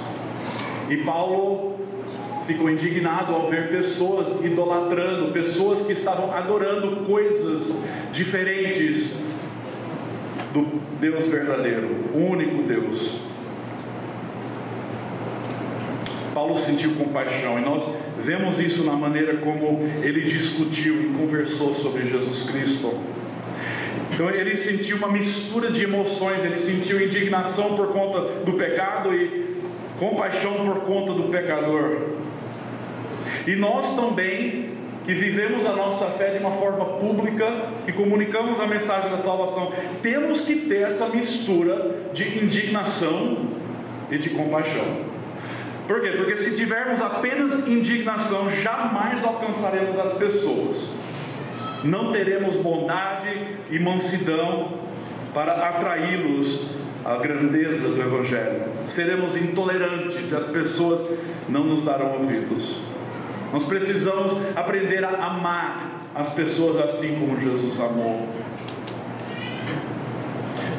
[0.88, 1.71] E Paulo
[2.46, 9.28] ficou indignado ao ver pessoas idolatrando, pessoas que estavam adorando coisas diferentes
[10.52, 13.22] do Deus verdadeiro, o único Deus.
[16.34, 17.84] Paulo sentiu compaixão e nós
[18.24, 22.92] vemos isso na maneira como ele discutiu e conversou sobre Jesus Cristo.
[24.12, 29.56] Então ele sentiu uma mistura de emoções, ele sentiu indignação por conta do pecado e
[29.98, 32.21] compaixão por conta do pecador.
[33.46, 34.70] E nós também,
[35.04, 37.48] que vivemos a nossa fé de uma forma pública
[37.86, 43.38] e comunicamos a mensagem da salvação, temos que ter essa mistura de indignação
[44.10, 45.12] e de compaixão.
[45.86, 46.12] Por quê?
[46.12, 50.96] Porque se tivermos apenas indignação, jamais alcançaremos as pessoas.
[51.82, 53.28] Não teremos bondade
[53.70, 54.70] e mansidão
[55.34, 58.62] para atraí-los à grandeza do Evangelho.
[58.88, 62.91] Seremos intolerantes e as pessoas não nos darão ouvidos.
[63.52, 68.26] Nós precisamos aprender a amar as pessoas assim como Jesus amou.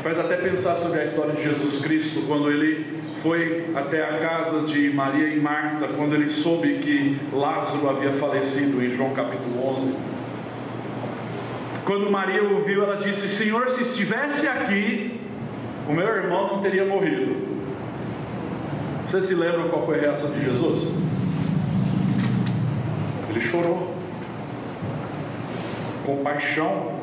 [0.02, 4.62] Faz até pensar sobre a história de Jesus Cristo, quando ele foi até a casa
[4.68, 9.96] de Maria e Marta, quando ele soube que Lázaro havia falecido, em João capítulo 11.
[11.86, 15.22] Quando Maria ouviu, ela disse: Senhor, se estivesse aqui,
[15.88, 17.38] o meu irmão não teria morrido.
[19.08, 21.03] Vocês se lembram qual foi a reação de Jesus?
[23.34, 23.96] Ele chorou.
[26.06, 27.02] Compaixão.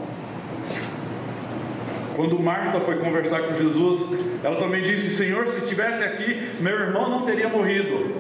[2.15, 7.11] Quando Marta foi conversar com Jesus, ela também disse: Senhor, se estivesse aqui, meu irmão
[7.11, 8.15] não teria morrido.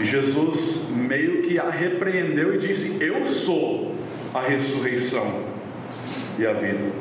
[0.00, 3.94] E Jesus meio que a repreendeu e disse: Eu sou
[4.34, 5.44] a ressurreição
[6.36, 6.92] e a vida.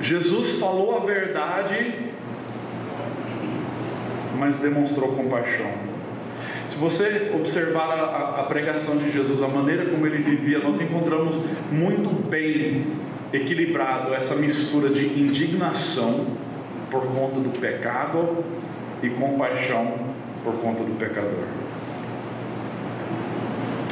[0.00, 1.94] Jesus falou a verdade,
[4.38, 5.87] mas demonstrou compaixão.
[6.78, 11.44] Se você observar a, a, pregação de Jesus, a maneira como ele vivia, nós encontramos
[11.72, 12.86] muito bem
[13.32, 16.24] equilibrado essa mistura de indignação
[16.88, 18.44] por conta do pecado
[19.02, 19.92] e compaixão
[20.44, 21.48] por conta do pecador.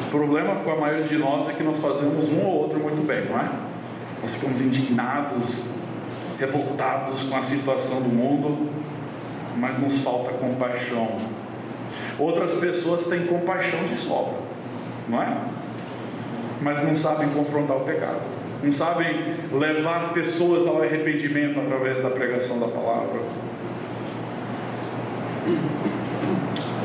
[0.06, 3.04] O problema com a maioria de nós é que nós fazemos um ou outro muito
[3.04, 3.50] bem, não é?
[4.22, 5.70] nós ficamos indignados,
[6.38, 8.70] revoltados com a situação do mundo,
[9.56, 11.16] mas nos falta compaixão.
[12.18, 14.38] Outras pessoas têm compaixão de sobra,
[15.08, 15.36] não é?
[16.62, 18.22] Mas não sabem confrontar o pecado,
[18.62, 23.20] não sabem levar pessoas ao arrependimento através da pregação da palavra.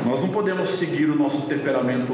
[0.04, 2.12] Nós não podemos seguir o nosso temperamento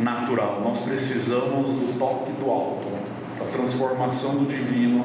[0.00, 2.86] natural, nós precisamos do toque do alto,
[3.38, 5.04] da transformação do divino,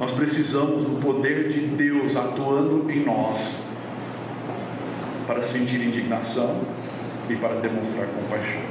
[0.00, 3.65] nós precisamos do poder de Deus atuando em nós
[5.26, 6.62] para sentir indignação
[7.28, 8.62] e para demonstrar compaixão.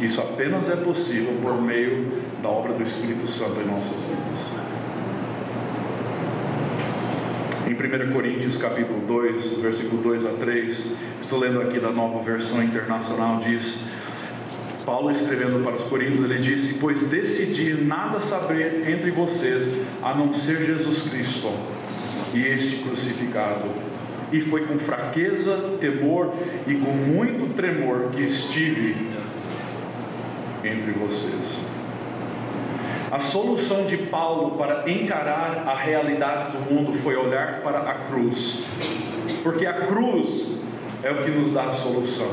[0.00, 4.66] Isso apenas é possível por meio da obra do Espírito Santo em nossas vidas.
[7.66, 12.62] Em 1 Coríntios capítulo 2, versículo 2 a 3, estou lendo aqui da nova versão
[12.62, 13.86] internacional, diz,
[14.84, 20.32] Paulo escrevendo para os Coríntios, ele disse, pois decidi nada saber entre vocês, a não
[20.32, 21.52] ser Jesus Cristo,
[22.34, 23.85] e este crucificado.
[24.32, 26.32] E foi com fraqueza, temor
[26.66, 28.96] e com muito tremor que estive
[30.64, 31.66] entre vocês.
[33.10, 38.64] A solução de Paulo para encarar a realidade do mundo foi olhar para a cruz,
[39.44, 40.62] porque a cruz
[41.04, 42.30] é o que nos dá a solução.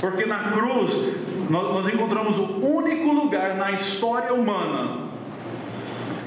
[0.00, 1.14] Porque na cruz
[1.48, 5.07] nós, nós encontramos o único lugar na história humana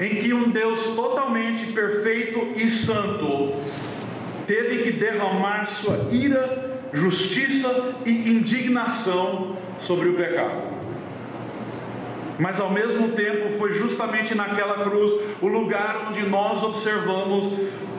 [0.02, 3.54] em que um Deus totalmente perfeito e santo
[4.46, 10.72] teve que derramar sua ira, justiça e indignação sobre o pecado
[12.38, 17.52] mas ao mesmo tempo foi justamente naquela cruz o lugar onde nós observamos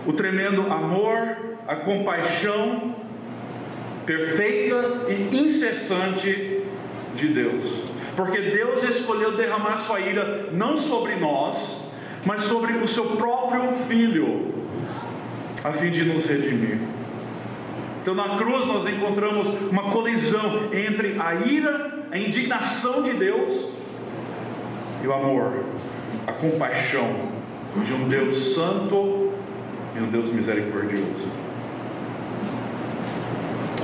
[0.06, 2.94] o tremendo amor, a compaixão
[4.06, 6.62] perfeita e incessante
[7.16, 7.84] de Deus.
[8.18, 11.83] Porque Deus escolheu derramar sua ira não sobre nós,
[12.26, 14.54] mas sobre o seu próprio filho,
[15.64, 16.80] a fim de nos redimir.
[18.02, 23.72] Então na cruz nós encontramos uma colisão entre a ira, a indignação de Deus
[25.04, 25.64] e o amor,
[26.28, 27.32] a compaixão
[27.86, 29.34] de um Deus santo
[29.96, 31.32] e um Deus misericordioso.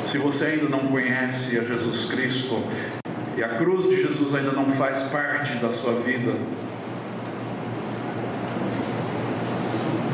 [0.09, 2.61] Se você ainda não conhece a Jesus Cristo
[3.37, 6.33] e a cruz de Jesus ainda não faz parte da sua vida,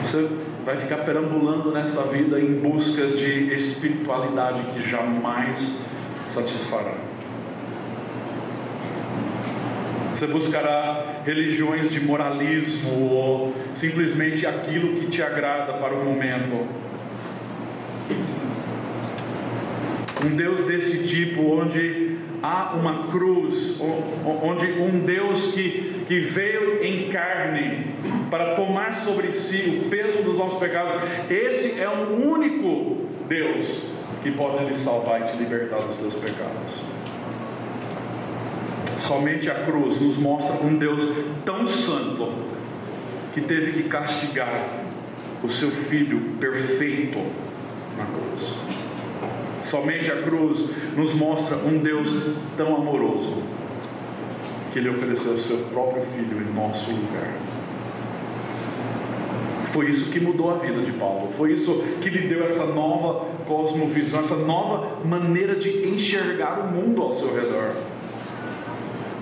[0.05, 0.29] você
[0.63, 5.85] vai ficar perambulando nessa vida em busca de espiritualidade que jamais
[6.33, 6.93] satisfará.
[10.13, 16.67] Você buscará religiões de moralismo ou simplesmente aquilo que te agrada para o momento.
[20.23, 27.09] Um Deus desse tipo, onde há uma cruz, onde um Deus que, que veio em
[27.09, 27.94] carne
[28.29, 30.93] para tomar sobre si o peso dos nossos pecados,
[31.29, 36.85] esse é o único Deus que pode lhe salvar e te libertar dos seus pecados.
[38.87, 41.03] Somente a cruz nos mostra um Deus
[41.45, 42.33] tão santo
[43.33, 44.67] que teve que castigar
[45.43, 47.19] o seu filho perfeito
[47.97, 48.55] na cruz.
[49.63, 53.43] Somente a cruz nos mostra um Deus tão amoroso
[54.71, 57.54] que ele ofereceu o seu próprio filho em nosso lugar.
[59.75, 61.33] Foi isso que mudou a vida de Paulo.
[61.35, 67.01] Foi isso que lhe deu essa nova cosmovisão, essa nova maneira de enxergar o mundo
[67.01, 67.73] ao seu redor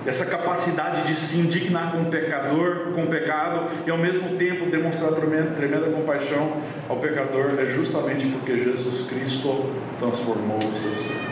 [0.06, 4.70] essa capacidade de se indignar com o pecador, com o pecado, e ao mesmo tempo
[4.70, 6.58] demonstrar tremenda, tremenda compaixão
[6.90, 11.24] ao pecador, é justamente porque Jesus Cristo transformou o seu ser.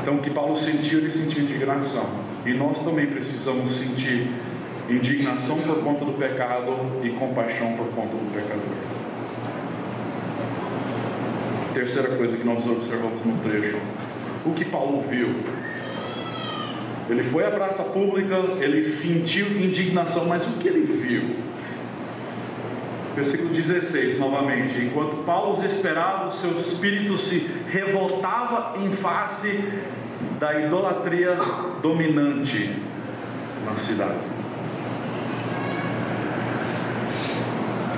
[0.00, 2.08] Então, o que Paulo sentiu, ele sentiu indignação,
[2.44, 4.30] e nós também precisamos sentir
[4.88, 6.72] indignação por conta do pecado
[7.02, 8.96] e compaixão por conta do pecador.
[11.74, 13.76] Terceira coisa que nós observamos no trecho
[14.46, 15.28] o que Paulo viu.
[17.08, 21.22] Ele foi à praça pública, ele sentiu indignação, mas o que ele viu?
[23.14, 24.84] Versículo 16, novamente.
[24.84, 29.68] Enquanto Paulo esperava, o seu espírito se revoltava em face
[30.38, 31.36] da idolatria
[31.82, 32.74] dominante
[33.64, 34.35] na cidade.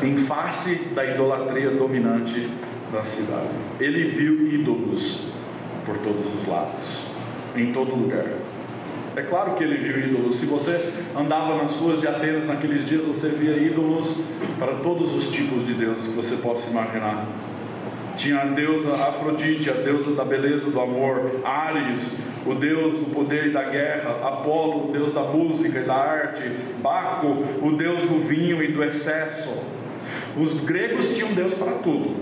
[0.03, 2.49] Em face da idolatria dominante
[2.92, 3.49] da cidade.
[3.80, 5.32] Ele viu ídolos
[5.84, 7.11] por todos os lados,
[7.57, 8.26] em todo lugar.
[9.16, 10.38] É claro que ele viu ídolos.
[10.38, 14.26] Se você andava nas ruas de Atenas naqueles dias, você via ídolos
[14.59, 17.26] para todos os tipos de deuses que você possa imaginar.
[18.16, 23.46] Tinha a deusa Afrodite, a deusa da beleza, do amor, Ares, o deus do poder
[23.46, 26.51] e da guerra, Apolo, o deus da música e da arte,
[26.82, 29.77] Baco, o deus do vinho e do excesso.
[30.41, 32.14] Os gregos tinham Deus para tudo,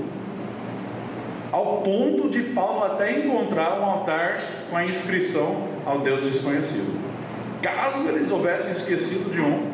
[1.52, 4.40] ao ponto de Paulo até encontrar um altar
[4.70, 6.98] com a inscrição ao Deus desconhecido.
[7.60, 9.70] Caso eles houvessem esquecido de um,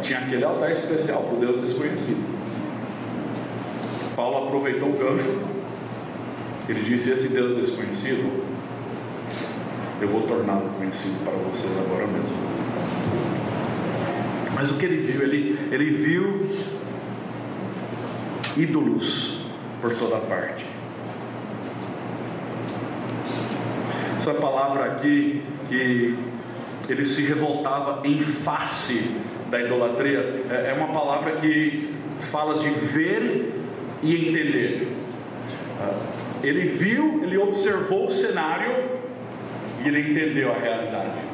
[0.00, 2.24] tinha aquele altar especial para o Deus desconhecido.
[4.16, 5.42] Paulo aproveitou o gancho,
[6.66, 8.48] ele disse: Esse Deus desconhecido
[10.00, 12.50] eu vou torná-lo conhecido para vocês agora mesmo.
[14.54, 15.22] Mas o que ele viu?
[15.22, 16.46] Ele, ele viu
[18.56, 19.42] ídolos
[19.80, 20.64] por toda parte.
[24.18, 26.14] Essa palavra aqui, que
[26.88, 29.16] ele se revoltava em face
[29.50, 31.94] da idolatria, é, é uma palavra que
[32.30, 33.54] fala de ver
[34.02, 34.88] e entender.
[35.80, 35.94] Ah,
[36.42, 38.90] ele viu, ele observou o cenário
[39.82, 41.30] e ele entendeu a realidade.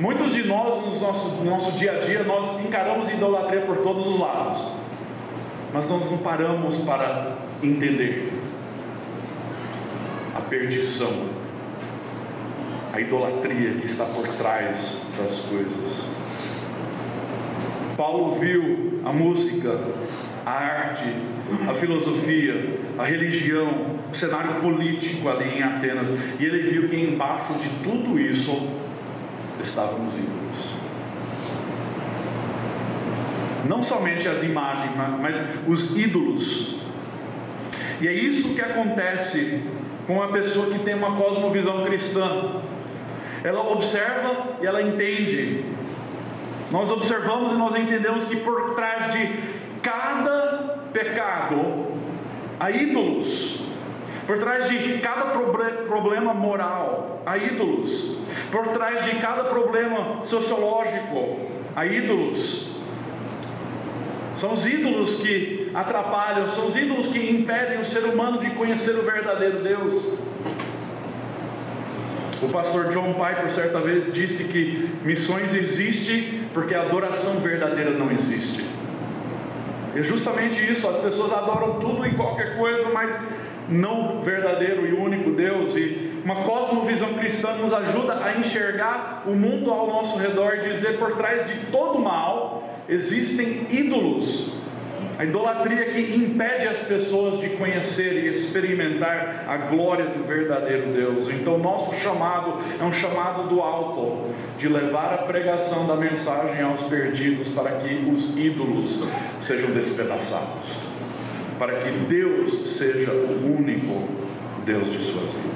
[0.00, 4.06] Muitos de nós, no nosso, no nosso dia a dia, nós encaramos idolatria por todos
[4.06, 4.72] os lados,
[5.74, 8.32] mas nós não paramos para entender
[10.32, 11.28] a perdição,
[12.92, 16.14] a idolatria que está por trás das coisas.
[17.96, 19.76] Paulo viu a música,
[20.46, 21.12] a arte,
[21.68, 26.08] a filosofia, a religião, o cenário político ali em Atenas,
[26.38, 28.68] e ele viu que embaixo de tudo isso
[29.60, 30.34] estavam os ídolos.
[33.68, 36.80] Não somente as imagens, mas os ídolos.
[38.00, 39.62] E é isso que acontece
[40.06, 42.60] com uma pessoa que tem uma cosmovisão cristã.
[43.42, 45.64] Ela observa e ela entende.
[46.70, 49.28] Nós observamos e nós entendemos que por trás de
[49.82, 51.86] cada pecado
[52.58, 53.64] há ídolos.
[54.26, 55.26] Por trás de cada
[55.86, 58.18] problema moral, há ídolos.
[58.50, 61.38] Por trás de cada problema sociológico,
[61.76, 62.73] há ídolos.
[64.36, 68.96] São os ídolos que atrapalham, são os ídolos que impedem o ser humano de conhecer
[68.96, 70.02] o verdadeiro Deus.
[72.42, 78.10] O pastor John Piper certa vez disse que missões existem porque a adoração verdadeira não
[78.10, 78.64] existe.
[79.94, 83.32] É justamente isso, as pessoas adoram tudo e qualquer coisa, mas
[83.68, 85.76] não o verdadeiro e único Deus.
[85.76, 90.98] E uma cosmovisão cristã nos ajuda a enxergar o mundo ao nosso redor e dizer
[90.98, 94.54] por trás de todo mal existem ídolos
[95.16, 101.30] a idolatria que impede as pessoas de conhecer e experimentar a glória do verdadeiro Deus.
[101.30, 106.82] Então, nosso chamado é um chamado do alto, de levar a pregação da mensagem aos
[106.88, 109.04] perdidos, para que os ídolos
[109.40, 110.88] sejam despedaçados,
[111.58, 114.08] para que Deus seja o único
[114.64, 115.53] Deus de suas vidas.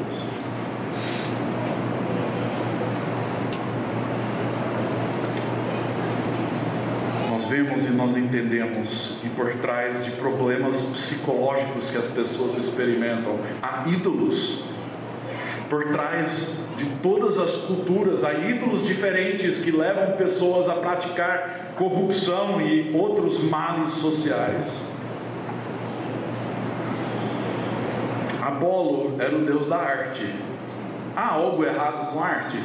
[7.88, 14.64] E nós entendemos que por trás de problemas psicológicos que as pessoas experimentam, há ídolos.
[15.68, 22.60] Por trás de todas as culturas, há ídolos diferentes que levam pessoas a praticar corrupção
[22.60, 24.86] e outros males sociais.
[28.40, 30.26] Apolo era o deus da arte.
[31.14, 32.58] Há algo errado com a arte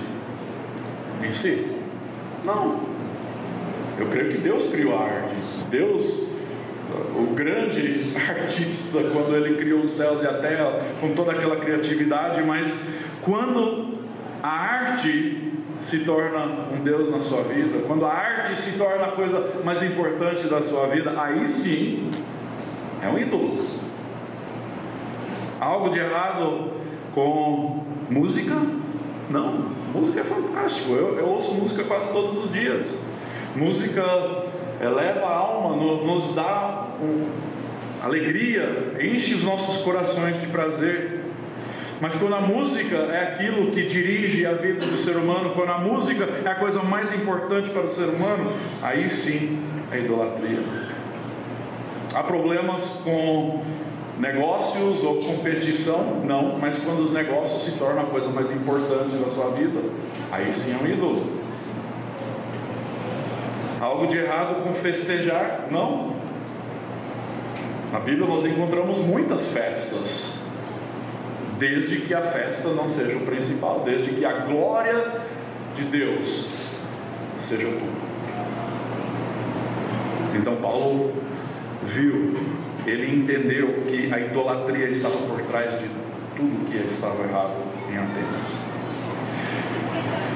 [1.25, 1.67] em si?
[2.43, 3.02] Não.
[3.99, 5.35] Eu creio que Deus criou a arte.
[5.69, 6.31] Deus,
[7.15, 12.41] o grande artista, quando ele criou os céus e a terra, com toda aquela criatividade,
[12.43, 12.81] mas
[13.21, 13.99] quando
[14.41, 19.11] a arte se torna um Deus na sua vida, quando a arte se torna a
[19.11, 22.09] coisa mais importante da sua vida, aí sim
[23.01, 23.57] é um ídolo.
[25.59, 26.71] Algo de errado
[27.13, 28.55] com música?
[29.29, 30.93] Não, música é fantástico.
[30.93, 32.97] Eu, eu ouço música quase todos os dias.
[33.55, 34.03] Música
[34.81, 36.87] eleva a alma, nos dá
[38.01, 41.21] alegria, enche os nossos corações de prazer.
[42.01, 45.77] Mas quando a música é aquilo que dirige a vida do ser humano, quando a
[45.77, 48.51] música é a coisa mais importante para o ser humano,
[48.81, 50.59] aí sim é idolatria.
[52.13, 53.63] Há problemas com
[54.19, 56.21] negócios ou competição?
[56.25, 59.79] Não, mas quando os negócios se tornam a coisa mais importante da sua vida,
[60.31, 61.42] aí sim é um ídolo.
[63.93, 65.67] Algo de errado com festejar?
[65.69, 66.15] Não.
[67.91, 70.45] Na Bíblia nós encontramos muitas festas,
[71.59, 75.11] desde que a festa não seja o principal, desde que a glória
[75.75, 76.53] de Deus
[77.37, 77.93] seja tudo.
[80.39, 81.13] Então Paulo
[81.83, 82.33] viu,
[82.87, 85.87] ele entendeu que a idolatria estava por trás de
[86.35, 87.53] tudo que estava errado
[87.91, 88.62] em Atenas.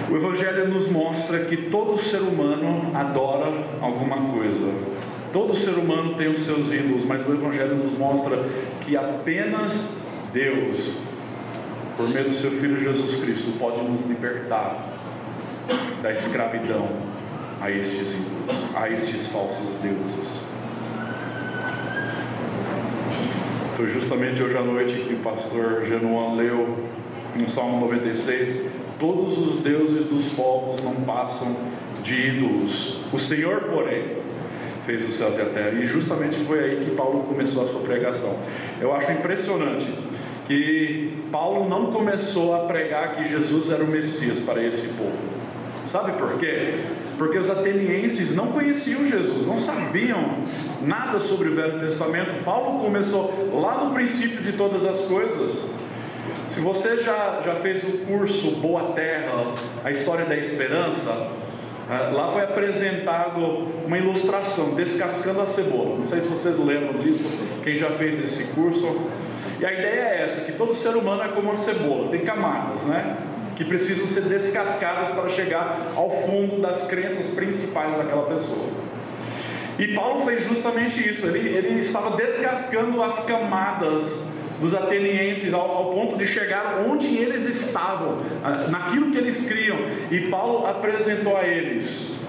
[0.10, 3.52] O Evangelho nos mostra que todo ser humano adora
[3.82, 4.72] alguma coisa.
[5.34, 8.38] Todo ser humano tem os seus ídolos, mas o Evangelho nos mostra
[8.86, 11.00] que apenas Deus,
[11.98, 14.82] por meio do seu Filho Jesus Cristo, pode nos libertar
[16.02, 16.88] da escravidão
[17.60, 20.48] a estes ídolos, a estes falsos deuses.
[23.76, 26.78] Foi justamente hoje à noite que o pastor Genoan leu
[27.36, 28.67] no Salmo 96
[29.00, 31.56] Todos os deuses dos povos não passam
[32.04, 33.02] de ídolos.
[33.14, 34.04] O Senhor, porém,
[34.86, 35.72] fez o céu e a terra.
[35.72, 38.40] E justamente foi aí que Paulo começou a sua pregação.
[38.82, 39.94] Eu acho impressionante
[40.48, 45.18] que Paulo não começou a pregar que Jesus era o Messias para esse povo.
[45.92, 46.74] Sabe por quê?
[47.18, 50.24] Porque os atenienses não conheciam Jesus, não sabiam
[50.82, 52.44] nada sobre o Velho Testamento.
[52.44, 55.70] Paulo começou lá no princípio de todas as coisas.
[56.54, 59.46] Se você já, já fez o curso Boa Terra,
[59.84, 61.32] a história da esperança,
[61.90, 63.40] ah, lá foi apresentado
[63.86, 66.00] uma ilustração, descascando a cebola.
[66.00, 67.30] Não sei se vocês lembram disso,
[67.64, 69.10] quem já fez esse curso.
[69.60, 72.84] E a ideia é essa: que todo ser humano é como uma cebola, tem camadas,
[72.84, 73.16] né?
[73.56, 78.68] Que precisam ser descascadas para chegar ao fundo das crenças principais daquela pessoa.
[79.80, 85.94] E Paulo fez justamente isso, ele, ele estava descascando as camadas dos atenienses ao, ao,
[85.94, 88.20] ponto de chegar onde eles estavam,
[88.70, 89.78] naquilo que eles criam.
[90.10, 92.28] E Paulo apresentou a eles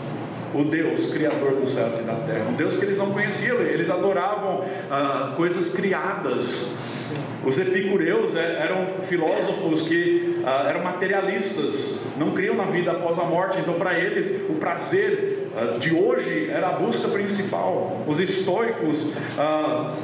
[0.54, 3.90] o Deus criador dos céus e da terra, um Deus que eles não conheciam, eles
[3.90, 6.78] adoravam ah, coisas criadas.
[7.44, 13.24] Os epicureus é, eram filósofos que ah, eram materialistas, não criam na vida após a
[13.24, 18.02] morte, então para eles o prazer ah, de hoje era a busca principal.
[18.06, 19.94] Os estoicos ah,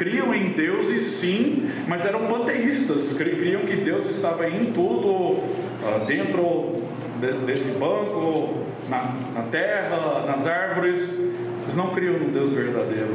[0.00, 6.82] criam em deuses sim, mas eram panteístas, criam que Deus estava em tudo, uh, dentro
[7.20, 11.18] de, desse banco, na, na, terra, nas árvores.
[11.18, 13.14] Eles não criam um Deus verdadeiro.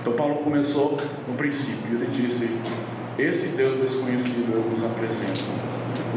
[0.00, 0.96] Então Paulo começou
[1.26, 2.56] no princípio, ele disse:
[3.18, 5.44] Esse Deus desconhecido eu vos apresento.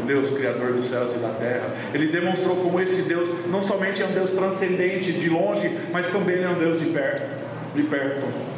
[0.00, 1.68] O Deus Criador dos céus e da terra.
[1.92, 6.44] Ele demonstrou como esse Deus não somente é um Deus transcendente de longe, mas também
[6.44, 7.28] é um Deus de perto.
[7.74, 8.51] De perto.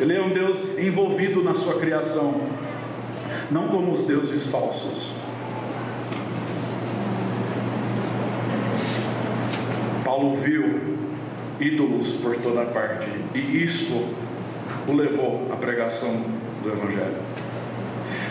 [0.00, 2.40] Ele é um Deus envolvido na sua criação,
[3.50, 5.10] não como os deuses falsos.
[10.02, 10.80] Paulo viu
[11.60, 14.14] ídolos por toda parte, e isso
[14.88, 16.24] o levou à pregação
[16.62, 17.20] do Evangelho.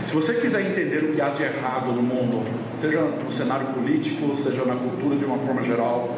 [0.08, 2.44] Se você quiser entender o que há de errado no mundo,
[2.82, 6.18] seja no cenário político, seja na cultura de uma forma geral,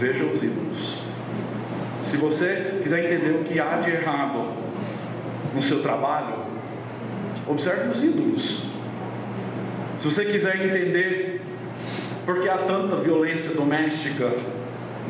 [0.00, 0.69] veja os ídolos.
[2.20, 4.44] Você quiser entender o que há de errado
[5.54, 6.34] no seu trabalho,
[7.46, 8.66] observe os ídolos.
[10.00, 11.40] Se você quiser entender
[12.26, 14.30] por que há tanta violência doméstica,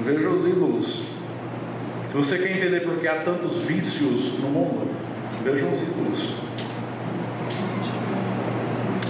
[0.04, 1.02] veja os ídolos.
[2.12, 4.88] Se você quer entender por que há tantos vícios no mundo,
[5.42, 6.36] veja os ídolos.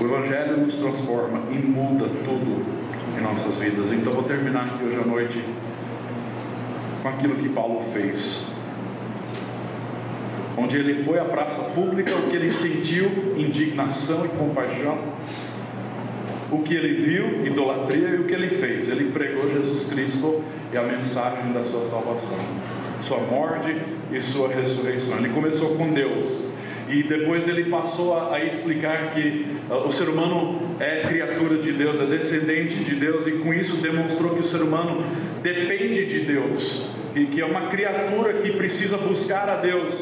[0.00, 2.64] O Evangelho nos transforma e muda tudo
[3.18, 3.92] em nossas vidas.
[3.92, 5.44] Então vou terminar aqui hoje à noite
[7.02, 8.46] com aquilo que Paulo fez.
[10.56, 14.98] Onde ele foi à praça pública, o que ele sentiu, indignação e compaixão.
[16.50, 18.90] O que ele viu, idolatria, e o que ele fez.
[18.90, 20.42] Ele pregou Jesus Cristo
[20.72, 22.38] e a mensagem da sua salvação,
[23.06, 23.76] sua morte
[24.12, 25.18] e sua ressurreição.
[25.18, 26.48] Ele começou com Deus,
[26.90, 31.72] e depois ele passou a, a explicar que uh, o ser humano é criatura de
[31.72, 35.04] Deus, é descendente de Deus, e com isso demonstrou que o ser humano
[35.42, 39.94] depende de Deus, e que é uma criatura que precisa buscar a Deus.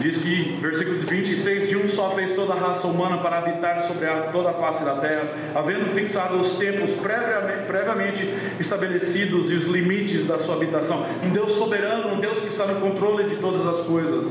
[0.00, 4.06] Diz que, versículo 26, de um só fez toda a raça humana para habitar sobre
[4.06, 9.66] a, toda a face da terra, havendo fixado os tempos previamente, previamente estabelecidos e os
[9.66, 11.06] limites da sua habitação.
[11.22, 14.26] Um Deus soberano, um Deus que está no controle de todas as coisas.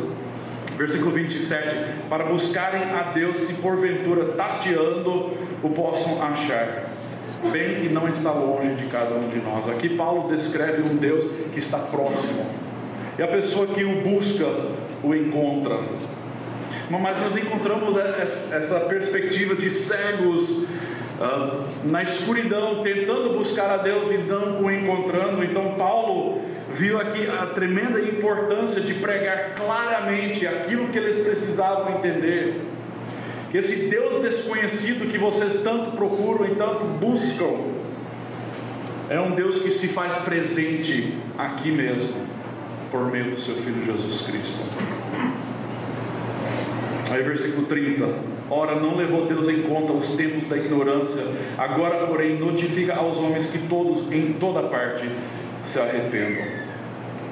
[0.75, 6.89] Versículo 27, para buscarem a Deus se porventura tateando o possam achar
[7.51, 9.69] bem que não está longe de cada um de nós.
[9.69, 12.45] Aqui Paulo descreve um Deus que está próximo.
[13.17, 14.45] E a pessoa que o busca,
[15.03, 15.79] o encontra.
[16.89, 20.63] Mas nós encontramos essa perspectiva de cegos
[21.19, 25.43] uh, na escuridão, tentando buscar a Deus e não o encontrando.
[25.43, 26.41] Então Paulo
[26.75, 32.59] viu aqui a tremenda importância de pregar claramente aquilo que eles precisavam entender
[33.51, 37.49] que esse Deus desconhecido que vocês tanto procuram e tanto buscam,
[39.09, 42.27] é um Deus que se faz presente aqui mesmo,
[42.91, 44.63] por meio do seu Filho Jesus Cristo.
[47.11, 48.07] Aí, versículo 30.
[48.51, 51.23] Ora, não levou Deus em conta os tempos da ignorância,
[51.57, 55.07] agora, porém, notifica aos homens que todos, em toda parte,
[55.67, 56.45] se arrependam.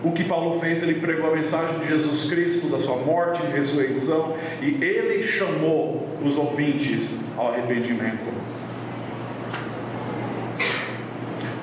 [0.03, 3.51] O que Paulo fez, ele pregou a mensagem de Jesus Cristo, da sua morte e
[3.51, 8.36] ressurreição, e ele chamou os ouvintes ao arrependimento.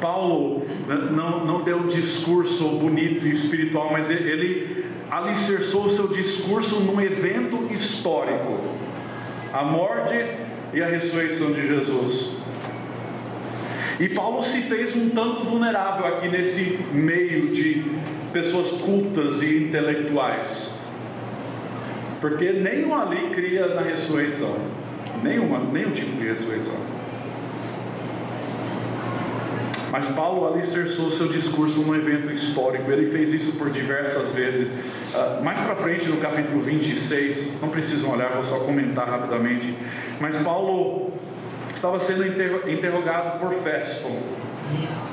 [0.04, 6.08] Paulo né, não, não deu um discurso bonito e espiritual, mas ele alicerçou o seu
[6.08, 8.60] discurso num evento histórico:
[9.50, 10.14] a morte
[10.74, 12.34] e a ressurreição de Jesus.
[13.98, 17.82] E Paulo se fez um tanto vulnerável aqui nesse meio de
[18.30, 20.84] pessoas cultas e intelectuais.
[22.20, 24.54] Porque nenhum ali cria na ressurreição.
[25.22, 26.93] Nenhuma, nenhum tipo de ressurreição.
[29.94, 32.90] Mas Paulo alicerçou seu discurso num evento histórico.
[32.90, 34.68] Ele fez isso por diversas vezes.
[35.14, 39.72] Uh, mais para frente, no capítulo 26, não precisam olhar, vou só comentar rapidamente.
[40.18, 41.12] Mas Paulo
[41.72, 42.26] estava sendo
[42.68, 44.08] interrogado por Festo.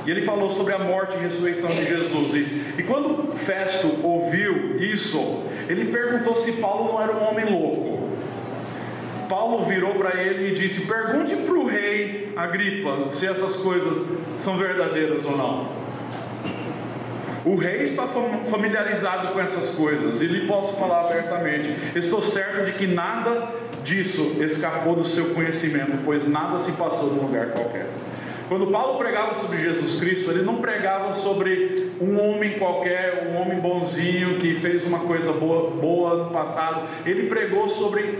[0.04, 2.34] E ele falou sobre a morte e ressurreição de Jesus.
[2.34, 8.01] E, e quando Festo ouviu isso, ele perguntou se Paulo não era um homem louco.
[9.32, 14.06] Paulo virou para ele e disse: Pergunte para o rei Agripa se essas coisas
[14.44, 15.68] são verdadeiras ou não.
[17.42, 18.06] O rei está
[18.50, 24.36] familiarizado com essas coisas e lhe posso falar abertamente: estou certo de que nada disso
[24.44, 27.88] escapou do seu conhecimento, pois nada se passou num lugar qualquer.
[28.50, 33.58] Quando Paulo pregava sobre Jesus Cristo, ele não pregava sobre um homem qualquer, um homem
[33.58, 36.86] bonzinho que fez uma coisa boa, boa no passado.
[37.06, 38.18] Ele pregou sobre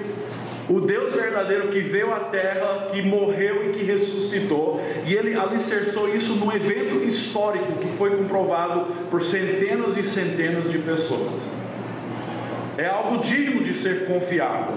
[0.69, 6.15] o Deus verdadeiro que veio à terra, que morreu e que ressuscitou, e ele alicerçou
[6.15, 11.43] isso num evento histórico que foi comprovado por centenas e centenas de pessoas.
[12.79, 14.73] É algo digno de ser confiado.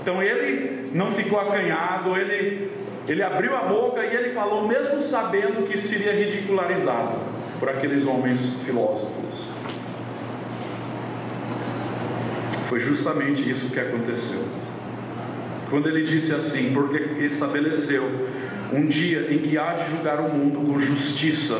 [0.00, 2.70] Então ele não ficou acanhado, ele,
[3.08, 7.18] ele abriu a boca e ele falou, mesmo sabendo que seria ridicularizado
[7.58, 9.25] por aqueles homens filósofos.
[12.76, 14.44] Foi justamente isso que aconteceu.
[15.70, 18.06] Quando ele disse assim, porque estabeleceu
[18.70, 21.58] um dia em que há de julgar o mundo com justiça.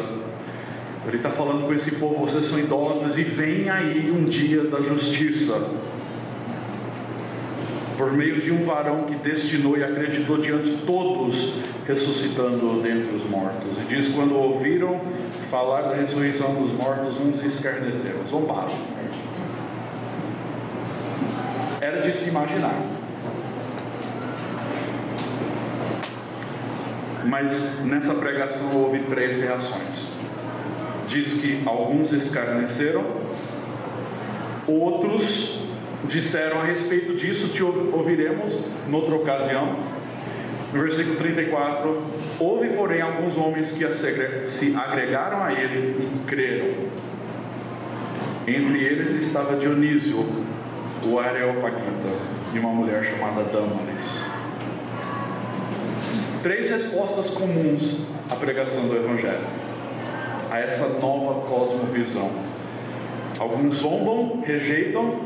[1.06, 4.82] Ele está falando com esse povo: vocês são idólatras e vem aí um dia da
[4.82, 5.70] justiça.
[7.96, 13.24] Por meio de um varão que destinou e acreditou diante de todos, ressuscitando dentre os
[13.30, 13.70] mortos.
[13.80, 15.00] E diz: quando ouviram
[15.50, 18.95] falar da ressurreição dos mortos, uns se escarneceram, zombaram
[21.87, 22.74] era de se imaginar.
[27.24, 30.16] Mas nessa pregação houve três reações.
[31.09, 33.05] Diz que alguns escarneceram,
[34.66, 35.62] outros
[36.05, 39.76] disseram a respeito disso, te ouviremos noutra ocasião.
[40.72, 42.03] No versículo 34,
[42.41, 46.66] houve, porém, alguns homens que se agregaram a ele e creram.
[48.49, 50.45] Entre eles estava Dionísio,
[51.07, 54.26] o Areopagita e uma mulher chamada Damaris.
[56.42, 59.46] Três respostas comuns à pregação do Evangelho,
[60.50, 62.30] a essa nova cosmovisão.
[63.38, 65.20] Alguns zombam, rejeitam,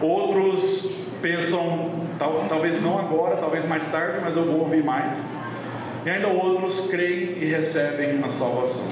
[0.00, 5.14] outros pensam, tal, talvez não agora, talvez mais tarde, mas eu vou ouvir mais.
[6.04, 8.88] E ainda outros creem e recebem a salvação.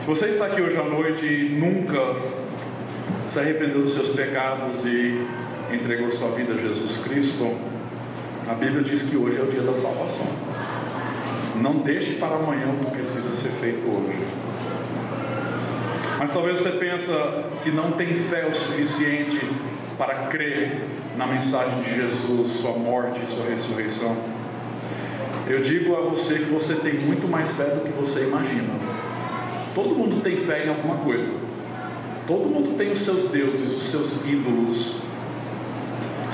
[0.00, 2.16] Se você está aqui hoje à noite e nunca
[3.30, 5.26] se arrependeu dos seus pecados e
[5.72, 7.56] entregou sua vida a Jesus Cristo,
[8.48, 10.28] a Bíblia diz que hoje é o dia da salvação.
[11.56, 14.24] Não deixe para amanhã o que precisa ser feito hoje.
[16.18, 19.40] Mas talvez você pensa que não tem fé o suficiente
[19.98, 20.80] para crer
[21.16, 24.16] na mensagem de Jesus, sua morte e sua ressurreição.
[25.48, 28.68] Eu digo a você que você tem muito mais fé do que você imagina.
[29.74, 31.45] Todo mundo tem fé em alguma coisa.
[32.26, 34.96] Todo mundo tem os seus deuses, os seus ídolos.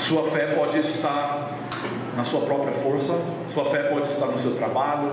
[0.01, 1.51] Sua fé pode estar
[2.17, 3.23] na sua própria força,
[3.53, 5.13] sua fé pode estar no seu trabalho,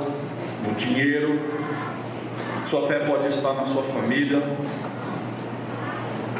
[0.65, 1.39] no dinheiro,
[2.69, 4.41] sua fé pode estar na sua família.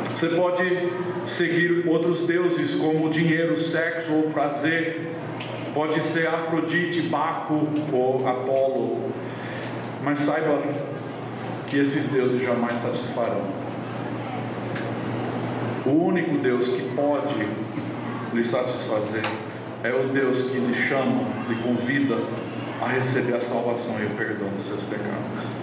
[0.10, 0.90] Você pode
[1.28, 5.12] seguir outros deuses como dinheiro, sexo ou prazer.
[5.74, 9.12] Pode ser Afrodite, Baco ou Apolo.
[10.04, 10.62] Mas saiba
[11.68, 13.59] que esses deuses jamais satisfarão.
[15.90, 17.34] O único Deus que pode
[18.32, 19.24] lhe satisfazer
[19.84, 22.16] é o Deus que lhe chama, lhe convida
[22.80, 25.59] a receber a salvação e o perdão dos seus pecados.